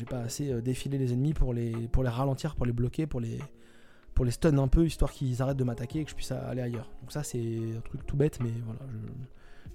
[0.09, 3.37] pas assez défilé les ennemis pour les, pour les ralentir, pour les bloquer, pour les,
[4.15, 6.89] pour stun un peu, histoire qu'ils arrêtent de m'attaquer et que je puisse aller ailleurs.
[7.01, 8.79] Donc ça, c'est un truc tout bête, mais voilà.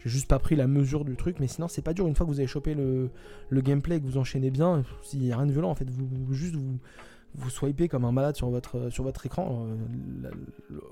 [0.05, 2.07] J'ai juste pas pris la mesure du truc, mais sinon c'est pas dur.
[2.07, 3.11] Une fois que vous avez chopé le,
[3.53, 6.33] gameplay et que vous enchaînez bien, s'il n'y a rien de violent en fait, vous,
[6.33, 6.79] juste vous,
[7.35, 9.67] vous swipez comme un malade sur votre, sur votre écran.
[9.67, 10.31] Euh,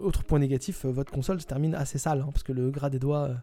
[0.00, 2.90] autre point négatif, euh, votre console se termine assez sale, hein, parce que le gras
[2.90, 3.34] des doigts euh,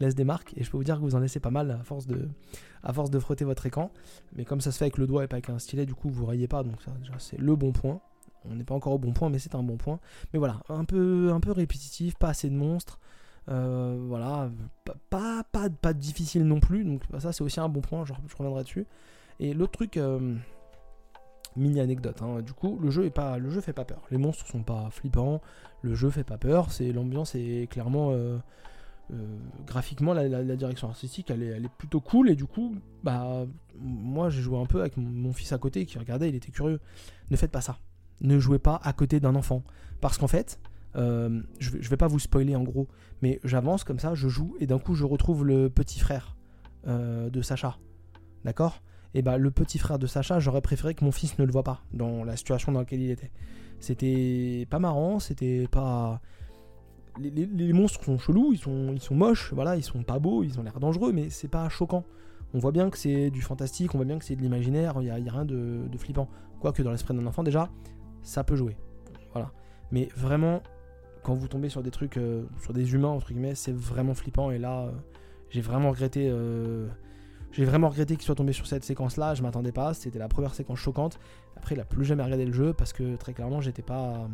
[0.00, 1.82] laisse des marques, et je peux vous dire que vous en laissez pas mal à
[1.82, 2.28] force de,
[2.82, 3.90] à force de frotter votre écran.
[4.34, 6.08] Mais comme ça se fait avec le doigt et pas avec un stylet, du coup
[6.08, 6.76] vous rayez pas, donc
[7.18, 8.00] c'est le bon point.
[8.48, 9.98] On n'est pas encore au bon point, mais c'est un bon point.
[10.32, 13.00] Mais voilà, un peu, un peu répétitif, pas assez de monstres.
[13.48, 14.50] Euh, voilà,
[14.84, 18.64] pas, pas, pas, difficile non plus, donc ça c'est aussi un bon point, je, reviendrai
[18.64, 18.86] dessus.
[19.38, 20.34] Et l'autre truc, euh,
[21.54, 24.18] mini anecdote, hein, du coup le jeu est pas, le jeu fait pas peur, les
[24.18, 25.40] monstres sont pas flippants,
[25.82, 28.38] le jeu fait pas peur, c'est l'ambiance est clairement euh,
[29.64, 32.74] graphiquement la, direction artistique elle est, elle est, plutôt cool et du coup
[33.04, 33.46] bah
[33.78, 36.80] moi j'ai joué un peu avec mon fils à côté qui regardait, il était curieux.
[37.30, 37.78] Ne faites pas ça,
[38.20, 39.62] ne jouez pas à côté d'un enfant
[40.00, 40.58] parce qu'en fait
[40.96, 42.88] euh, je, vais, pas vous spoiler en gros,
[43.20, 46.36] mais j'avance comme ça, je joue et d'un coup je retrouve le petit frère
[46.86, 47.78] euh, de Sacha.
[48.44, 48.82] D'accord?
[49.14, 51.64] Et bah le petit frère de Sacha, j'aurais préféré que mon fils ne le voit
[51.64, 53.30] pas dans la situation dans laquelle il était.
[53.78, 56.20] C'était pas marrant, c'était pas.
[57.18, 60.58] Les, monstres sont chelous, ils sont, ils sont moches, voilà, ils sont pas beaux, ils
[60.60, 62.04] ont l'air dangereux, mais c'est pas choquant.
[62.52, 65.04] On voit bien que c'est du fantastique, on voit bien que c'est de l'imaginaire, il
[65.04, 66.28] n'y a, a, rien de, de flippant.
[66.60, 67.70] Quoique dans l'esprit d'un enfant, déjà,
[68.22, 68.76] ça peut jouer.
[69.32, 69.50] Voilà.
[69.90, 70.60] Mais vraiment,
[71.26, 74.52] quand vous tombez sur des trucs, euh, sur des humains, entre guillemets, c'est vraiment flippant.
[74.52, 74.90] Et là, euh,
[75.50, 76.28] j'ai vraiment regretté.
[76.30, 76.86] Euh,
[77.50, 79.34] j'ai vraiment regretté qu'il soit tombé sur cette séquence-là.
[79.34, 79.92] Je m'attendais pas.
[79.92, 81.18] C'était la première séquence choquante.
[81.56, 84.28] Après, il a plus jamais regardé le jeu parce que très clairement, j'étais pas.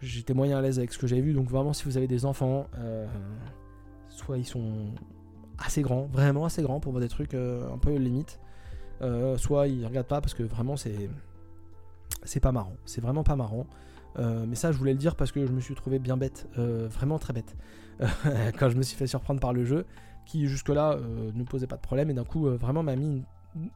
[0.00, 1.34] J'étais moyen à l'aise avec ce que j'avais vu.
[1.34, 2.68] Donc, vraiment, si vous avez des enfants,
[4.08, 4.86] soit ils sont
[5.58, 8.38] assez grands, vraiment assez grands pour voir des trucs un peu limite.
[9.36, 11.10] soit ils regardent pas parce que vraiment, c'est.
[12.22, 12.76] C'est pas marrant.
[12.86, 13.66] C'est vraiment pas marrant.
[14.18, 16.48] Euh, mais ça, je voulais le dire parce que je me suis trouvé bien bête,
[16.58, 17.56] euh, vraiment très bête,
[18.58, 19.84] quand je me suis fait surprendre par le jeu,
[20.26, 23.22] qui jusque-là euh, ne posait pas de problème, et d'un coup, vraiment m'a mis.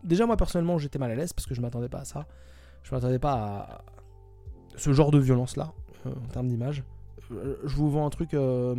[0.04, 2.26] Déjà, moi personnellement, j'étais mal à l'aise parce que je m'attendais pas à ça.
[2.82, 3.84] Je m'attendais pas à
[4.76, 5.72] ce genre de violence-là,
[6.06, 6.82] en termes d'image.
[7.30, 8.30] je vous vends un truc.
[8.32, 8.76] je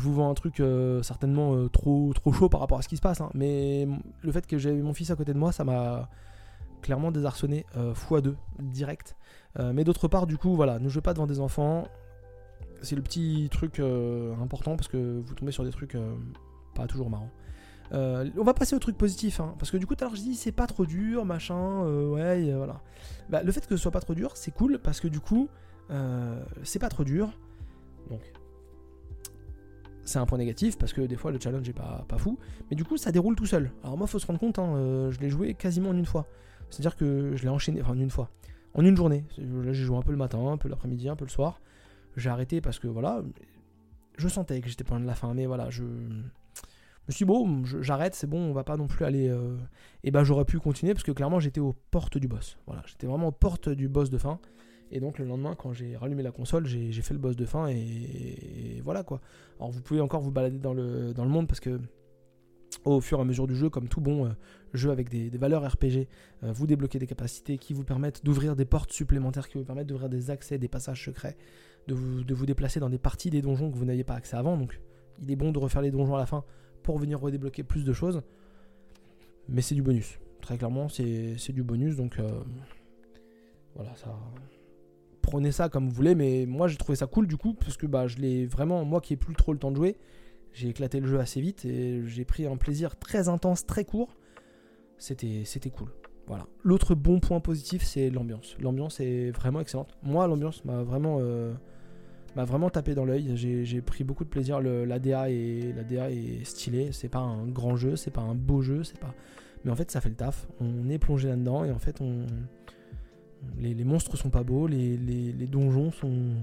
[0.00, 0.62] vous vends un truc
[1.02, 3.30] certainement trop, trop chaud par rapport à ce qui se passe, hein.
[3.34, 3.86] mais
[4.22, 6.08] le fait que j'ai mon fils à côté de moi, ça m'a
[6.86, 9.16] clairement désarçonné x2 direct.
[9.58, 11.88] Euh, mais d'autre part, du coup, voilà, ne jouez pas devant des enfants.
[12.80, 16.14] C'est le petit truc euh, important parce que vous tombez sur des trucs euh,
[16.76, 17.30] pas toujours marrants.
[17.90, 20.36] on va passer au truc positif, hein, parce que du coup, tout à je dis
[20.36, 22.82] c'est pas trop dur, machin, ouais, voilà.
[23.30, 25.48] Bah, le fait que ce soit pas trop dur, c'est cool parce que du coup,
[26.62, 27.32] c'est pas trop dur.
[28.10, 28.20] Donc,
[30.04, 32.38] c'est un point négatif parce que des fois le challenge est pas, pas fou,
[32.70, 33.72] mais du coup ça déroule tout seul.
[33.82, 36.28] Alors moi faut se rendre compte, hein, je l'ai joué quasiment en une fois.
[36.70, 38.30] C'est-à-dire que je l'ai enchaîné, enfin en une fois
[38.76, 39.24] en une journée.
[39.38, 41.60] Là, j'ai joué un peu le matin, un peu l'après-midi, un peu le soir.
[42.16, 43.22] J'ai arrêté parce que voilà,
[44.16, 46.22] je sentais que j'étais pas de la fin, mais voilà, je me
[47.08, 49.28] suis dit, bon, j'arrête, c'est bon, on va pas non plus aller.
[49.28, 49.56] Euh,
[50.04, 52.58] et ben j'aurais pu continuer parce que clairement j'étais aux portes du boss.
[52.66, 54.38] Voilà, j'étais vraiment aux portes du boss de fin.
[54.90, 57.68] Et donc le lendemain, quand j'ai rallumé la console, j'ai fait le boss de fin
[57.68, 59.20] et, voilà quoi.
[59.58, 61.80] Alors vous pouvez encore vous balader dans le monde parce que
[62.86, 64.30] au fur et à mesure du jeu, comme tout bon euh,
[64.72, 66.06] jeu avec des, valeurs RPG,
[66.42, 69.88] euh, vous débloquez des capacités qui vous permettent d'ouvrir des portes supplémentaires, qui vous permettent
[69.88, 71.36] d'ouvrir des accès, des passages secrets,
[71.88, 74.56] de vous, déplacer dans des parties des donjons que vous n'aviez pas accès avant.
[74.56, 74.80] Donc
[75.20, 76.44] il est bon de refaire les donjons à la fin
[76.82, 78.22] pour venir redébloquer plus de choses.
[79.48, 80.18] Mais c'est du bonus.
[80.40, 82.20] Très clairement, c'est du bonus, donc
[83.74, 84.16] voilà, ça.
[85.22, 87.86] Prenez ça comme vous voulez, mais moi j'ai trouvé ça cool du coup, parce que
[87.86, 89.96] bah, je l'ai vraiment, moi qui ai plus trop le temps de jouer,
[90.56, 94.16] j'ai éclaté le jeu assez vite et j'ai pris un plaisir très intense, très court.
[94.96, 95.92] C'était cool.
[96.26, 96.46] Voilà.
[96.64, 98.56] L'autre bon point positif, c'est l'ambiance.
[98.58, 99.94] L'ambiance est vraiment excellente.
[100.02, 101.52] Moi, l'ambiance m'a vraiment, euh,
[102.36, 103.36] m'a vraiment tapé dans l'œil.
[103.36, 104.60] J'ai pris beaucoup de plaisir.
[104.60, 106.88] L'ADA est, est stylée.
[106.92, 109.14] C'est pas un grand jeu, c'est pas un beau jeu, c'est pas.
[109.64, 110.48] Mais en fait, ça fait le taf.
[110.60, 112.24] On est plongé là-dedans et en fait, on,
[113.58, 114.96] les, monstres sont pas beaux, les,
[115.46, 116.36] donjons sont,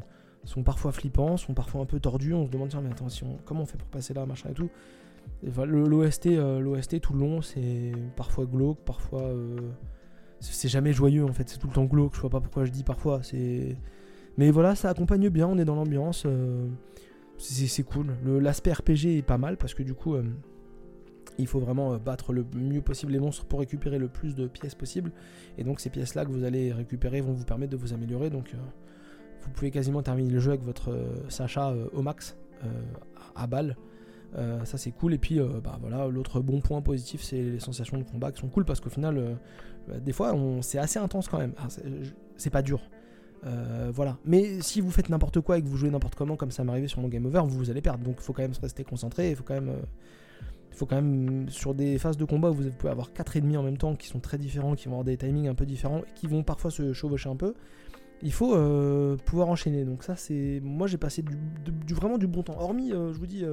[0.46, 2.34] sont parfois flippants, sont parfois un peu tordus.
[2.34, 4.70] On se demande tiens, mais attention, comment on fait pour passer là, machin et tout.
[5.44, 9.24] L'OST, euh, tout le long, c'est parfois glauque, parfois.
[9.24, 9.58] Euh,
[10.39, 12.16] c'est jamais joyeux en fait, c'est tout le temps glauque.
[12.16, 13.22] Je vois pas pourquoi je dis parfois.
[13.24, 13.78] C'est.
[14.38, 16.24] Mais voilà, ça accompagne bien, on est dans l'ambiance.
[16.26, 16.68] Euh,
[17.38, 18.08] c'est cool.
[18.26, 20.16] L'aspect RPG est pas mal parce que du coup,
[21.38, 24.76] il faut vraiment battre le mieux possible les monstres pour récupérer le plus de pièces
[24.76, 25.12] possible.
[25.58, 28.30] Et donc, ces pièces-là que vous allez récupérer vont vous permettre de vous améliorer.
[28.30, 28.56] Donc,
[29.44, 30.96] vous pouvez quasiment terminer le jeu avec votre
[31.30, 32.38] Sacha au max
[33.36, 33.76] à balle.
[34.36, 35.14] Euh, ça c'est cool.
[35.14, 38.41] Et puis euh, bah, voilà, l'autre bon point positif, c'est les sensations de combat qui
[38.41, 39.34] sont cool parce qu'au final, euh,
[39.88, 41.54] bah, des fois, c'est assez intense quand même.
[41.58, 41.68] Ah,
[42.38, 42.82] c'est pas dur.
[43.91, 44.18] voilà.
[44.26, 46.72] Mais si vous faites n'importe quoi et que vous jouez n'importe comment, comme ça m'est
[46.72, 48.04] arrivé sur mon game over, vous, allez perdre.
[48.04, 49.32] Donc il faut quand même rester concentré.
[49.32, 49.74] Il faut quand même,
[50.72, 53.64] faut quand même sur des phases de combat où vous pouvez avoir 4 ennemis en
[53.64, 56.14] même temps qui sont très différents, qui vont avoir des timings un peu différents, et
[56.16, 57.54] qui vont parfois se chevaucher un peu.
[58.24, 58.57] Il faut
[59.26, 59.84] pouvoir enchaîner.
[59.86, 62.55] Donc ça, c'est moi j'ai passé du, vraiment du bon temps.
[62.57, 63.43] Hormis, je vous dis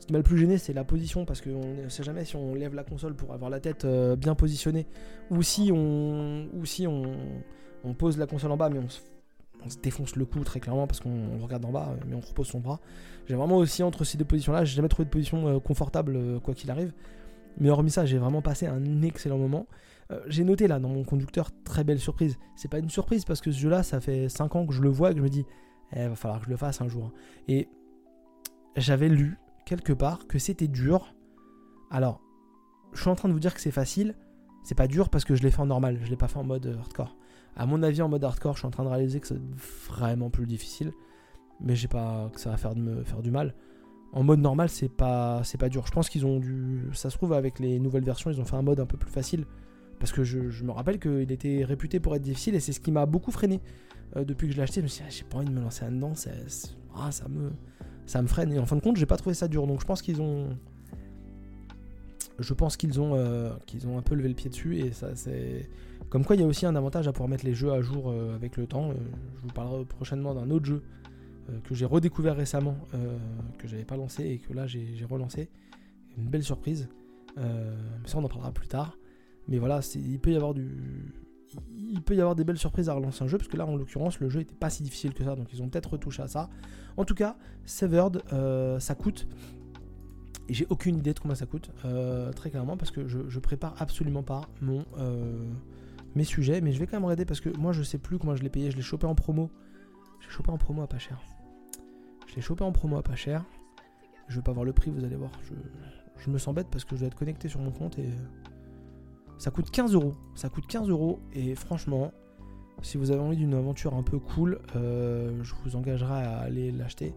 [0.00, 2.34] ce qui m'a le plus gêné, c'est la position, parce qu'on ne sait jamais si
[2.34, 4.86] on lève la console pour avoir la tête euh, bien positionnée,
[5.30, 6.48] ou si on,
[7.98, 8.88] pose la console en bas, mais on
[9.68, 12.60] se, défonce le cou très clairement parce qu'on regarde en bas, mais on repose son
[12.60, 12.80] bras.
[13.28, 16.40] J'ai vraiment aussi entre ces deux positions-là, j'ai jamais trouvé de position euh, confortable euh,
[16.40, 16.92] quoi qu'il arrive.
[17.58, 19.66] Mais hormis ça, j'ai vraiment passé un excellent moment.
[20.26, 22.38] J'ai noté là dans mon conducteur, très belle surprise.
[22.56, 24.88] C'est pas une surprise parce que ce jeu-là, ça fait 5 ans que je le
[24.88, 25.44] vois et que je me dis,
[25.92, 27.12] eh, va falloir que je le fasse un jour.
[27.48, 27.68] Et
[28.76, 31.14] j'avais lu quelque part que c'était dur.
[31.90, 32.20] Alors,
[32.92, 34.16] je suis en train de vous dire que c'est facile.
[34.62, 36.44] C'est pas dur parce que je l'ai fait en normal, je l'ai pas fait en
[36.44, 37.16] mode euh, hardcore.
[37.56, 39.40] À mon avis, en mode hardcore, je suis en train de réaliser que c'est
[39.88, 40.92] vraiment plus difficile.
[41.60, 43.54] Mais j'ai pas que ça va faire de me faire du mal.
[44.12, 45.86] En mode normal, c'est pas c'est pas dur.
[45.86, 46.88] Je pense qu'ils ont dû.
[46.92, 49.10] Ça se trouve avec les nouvelles versions, ils ont fait un mode un peu plus
[49.10, 49.46] facile.
[50.00, 52.90] Parce que je, me rappelle qu'il était réputé pour être difficile et c'est ce qui
[52.90, 53.60] m'a beaucoup freiné
[54.16, 54.80] euh, depuis que je l'ai acheté.
[54.80, 56.14] Je me suis dit, ah, j'ai pas envie de me lancer là-dedans.
[56.96, 57.28] Ah, ça
[58.22, 58.50] me freine.
[58.52, 59.66] Et en fin de compte, j'ai pas trouvé ça dur.
[59.66, 60.56] Donc je pense qu'ils ont.
[62.38, 63.52] Je pense qu'ils ont, euh,
[63.86, 64.78] ont un peu levé le pied dessus.
[64.78, 65.68] Et ça, c'est.
[66.08, 68.08] Comme quoi, il y a aussi un avantage à pouvoir mettre les jeux à jour
[68.08, 68.92] euh, avec le temps.
[68.92, 70.82] Je vous parlerai prochainement d'un autre jeu
[71.64, 72.76] que j'ai redécouvert récemment,
[73.58, 75.50] que j'avais pas lancé et que là j'ai relancé.
[76.16, 76.88] Une belle surprise.
[77.36, 77.42] mais
[78.06, 78.96] ça, on en parlera plus tard.
[79.50, 81.12] Mais voilà, il peut y avoir du
[81.92, 83.76] il peut y avoir des belles surprises à relancer un jeu, parce que là, en
[83.76, 86.28] l'occurrence, le jeu n'était pas si difficile que ça, donc ils ont peut-être retouché à
[86.28, 86.48] ça.
[86.96, 89.26] En tout cas, Severed, euh, ça coûte.
[90.48, 93.74] Et j'ai aucune idée de combien ça coûte, euh, très clairement, parce que je, prépare
[93.80, 95.44] absolument pas mon, euh,
[96.14, 98.34] mes sujets, mais je vais quand même regarder parce que moi je sais plus comment
[98.34, 98.70] je l'ai payé.
[98.70, 99.50] Je l'ai chopé en promo.
[100.20, 101.20] Je l'ai chopé en promo à pas cher.
[102.26, 103.44] Je l'ai chopé en promo à pas cher.
[104.28, 105.30] Je vais pas voir le prix, vous allez voir.
[105.44, 105.54] Je,
[106.24, 108.10] je me sens bête parce que je dois être connecté sur mon compte et
[109.40, 110.14] ça coûte 15 euros.
[110.34, 111.18] Ça coûte 15 euros.
[111.32, 112.12] Et franchement,
[112.82, 116.70] si vous avez envie d'une aventure un peu cool, euh, je vous engagerai à aller
[116.70, 117.14] l'acheter.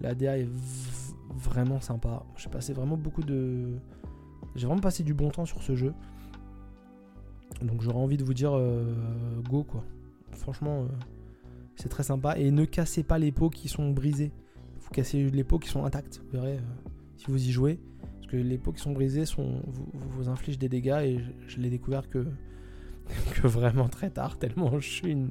[0.00, 0.48] La DA est
[1.32, 2.24] vraiment sympa.
[2.36, 3.76] J'ai passé vraiment beaucoup de.
[4.56, 5.94] J'ai vraiment passé du bon temps sur ce jeu.
[7.62, 8.92] Donc j'aurais envie de vous dire euh,
[9.48, 9.84] go quoi.
[10.32, 10.86] Franchement, euh,
[11.76, 12.36] c'est très sympa.
[12.36, 14.32] Et ne cassez pas les pots qui sont brisés.
[14.80, 16.20] Vous cassez les pots qui sont intacts.
[16.24, 16.58] Vous verrez
[17.16, 17.78] si vous y jouez
[18.36, 22.08] les pots qui sont brisés sont, vous, vous infligent des dégâts et je, l'ai découvert
[22.10, 22.26] que,
[23.46, 25.30] vraiment très tard, tellement je suis une,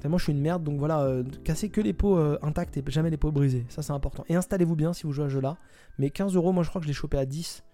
[0.00, 0.62] tellement je suis une merde.
[0.62, 3.82] Donc voilà, euh, cassez que les pots euh, intacts et jamais les pots brisés, ça
[3.82, 4.24] c'est important.
[4.28, 5.56] Et installez-vous bien si vous jouez à ce jeu-là.
[5.98, 7.64] Mais 15 euros, moi je crois que je l'ai chopé à 10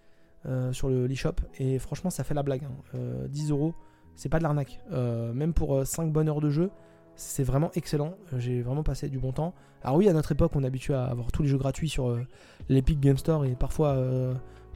[0.47, 2.63] euh, sur le shop et franchement ça fait la blague.
[2.93, 3.51] 10 hein.
[3.51, 3.75] euros,
[4.15, 4.81] c'est pas de l'arnaque.
[4.91, 6.71] même pour 5 bonnes heures de jeu,
[7.17, 8.15] c'est vraiment excellent.
[8.39, 9.55] J'ai vraiment passé du bon temps.
[9.83, 12.09] Alors oui, à notre époque, on est habitué à avoir tous les jeux gratuits sur
[12.09, 12.27] euh,
[12.69, 13.95] l'Epic Game Store et parfois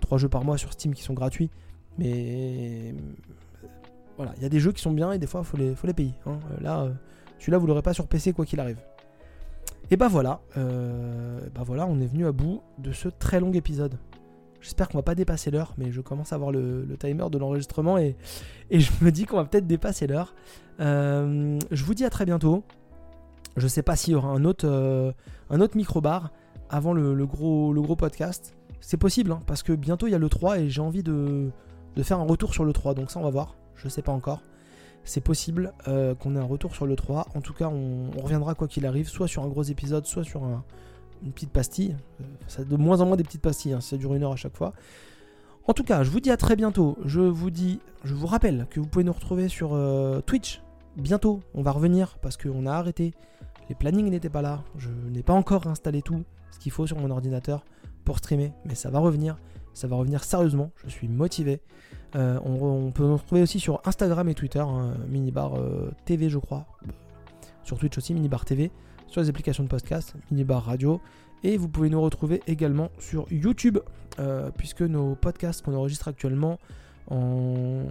[0.01, 1.51] 3 euh, jeux par mois sur Steam qui sont gratuits.
[1.99, 2.95] Mais
[4.17, 6.15] voilà, il y a des jeux qui sont bien et des fois, faut les, payer.
[6.27, 6.39] Hein.
[6.51, 6.89] Euh, là,
[7.39, 8.79] celui-là, vous l'aurez pas sur PC quoi qu'il arrive.
[9.89, 13.97] Et bah voilà, bah voilà, on est venu à bout de ce très long épisode.
[14.67, 17.99] J'espère qu'on va pas dépasser l'heure, mais je commence à voir le, timer de l'enregistrement
[17.99, 18.17] et,
[18.73, 20.35] je me dis qu'on va peut-être dépasser l'heure.
[20.81, 22.65] Euh, je vous dis à très bientôt.
[23.57, 25.13] Je sais pas s'il y aura un autre, euh,
[25.51, 26.33] un micro-bar
[26.69, 28.57] avant le, gros, podcast.
[28.81, 31.53] C'est possible, hein, parce que bientôt il y a le 3 et j'ai envie de,
[32.03, 32.95] faire un retour sur le 3.
[32.95, 33.55] Donc ça, on va voir.
[33.77, 34.43] Je sais pas encore.
[35.05, 37.29] C'est possible euh, qu'on ait un retour sur le 3.
[37.37, 40.43] En tout cas, on, reviendra quoi qu'il arrive, soit sur un gros épisode, soit sur
[41.23, 41.97] une petite pastille.
[42.47, 43.81] Ça de moins en moins des petites pastilles, hein.
[43.81, 44.73] ça dure une heure à chaque fois.
[45.69, 46.97] En tout cas, je vous dis à très bientôt.
[47.05, 50.63] Je vous dis, je vous rappelle que vous pouvez nous retrouver sur euh, Twitch.
[50.97, 53.15] Bientôt, on va revenir parce qu'on a arrêté.
[53.69, 54.63] Les plannings n'étaient pas là.
[54.79, 57.65] Je n'ai pas encore installé tout ce qu'il faut sur mon ordinateur
[58.05, 59.39] pour streamer, mais ça va revenir.
[59.75, 60.71] Ça va revenir sérieusement.
[60.85, 61.61] Je suis motivé.
[62.15, 66.39] Euh, on, peut nous retrouver aussi sur Instagram et Twitter, hein, Minibar euh, TV, je
[66.39, 66.67] crois.
[67.65, 68.71] Sur Twitch aussi, Minibar TV.
[69.09, 71.01] Sur les applications de podcast, Minibar Radio.
[71.43, 73.79] Et vous pouvez nous retrouver également sur YouTube,
[74.19, 76.59] euh, puisque nos podcasts qu'on enregistre actuellement
[77.11, 77.87] en...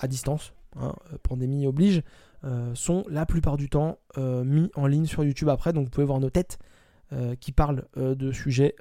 [0.00, 2.02] à distance, hein, pandémie oblige,
[2.74, 5.72] sont la plupart du temps mis en ligne sur YouTube après.
[5.72, 6.58] Donc vous pouvez voir nos têtes
[7.38, 8.74] qui parlent de sujets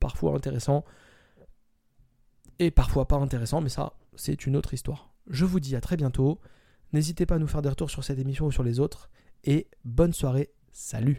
[0.00, 0.84] parfois intéressants
[2.58, 5.14] et parfois pas intéressants, mais ça, c'est une autre histoire.
[5.28, 6.40] Je vous dis à très bientôt.
[6.92, 9.08] N'hésitez pas à nous faire des retours sur cette émission ou sur les autres.
[9.44, 10.50] Et bonne soirée.
[10.78, 11.16] Salut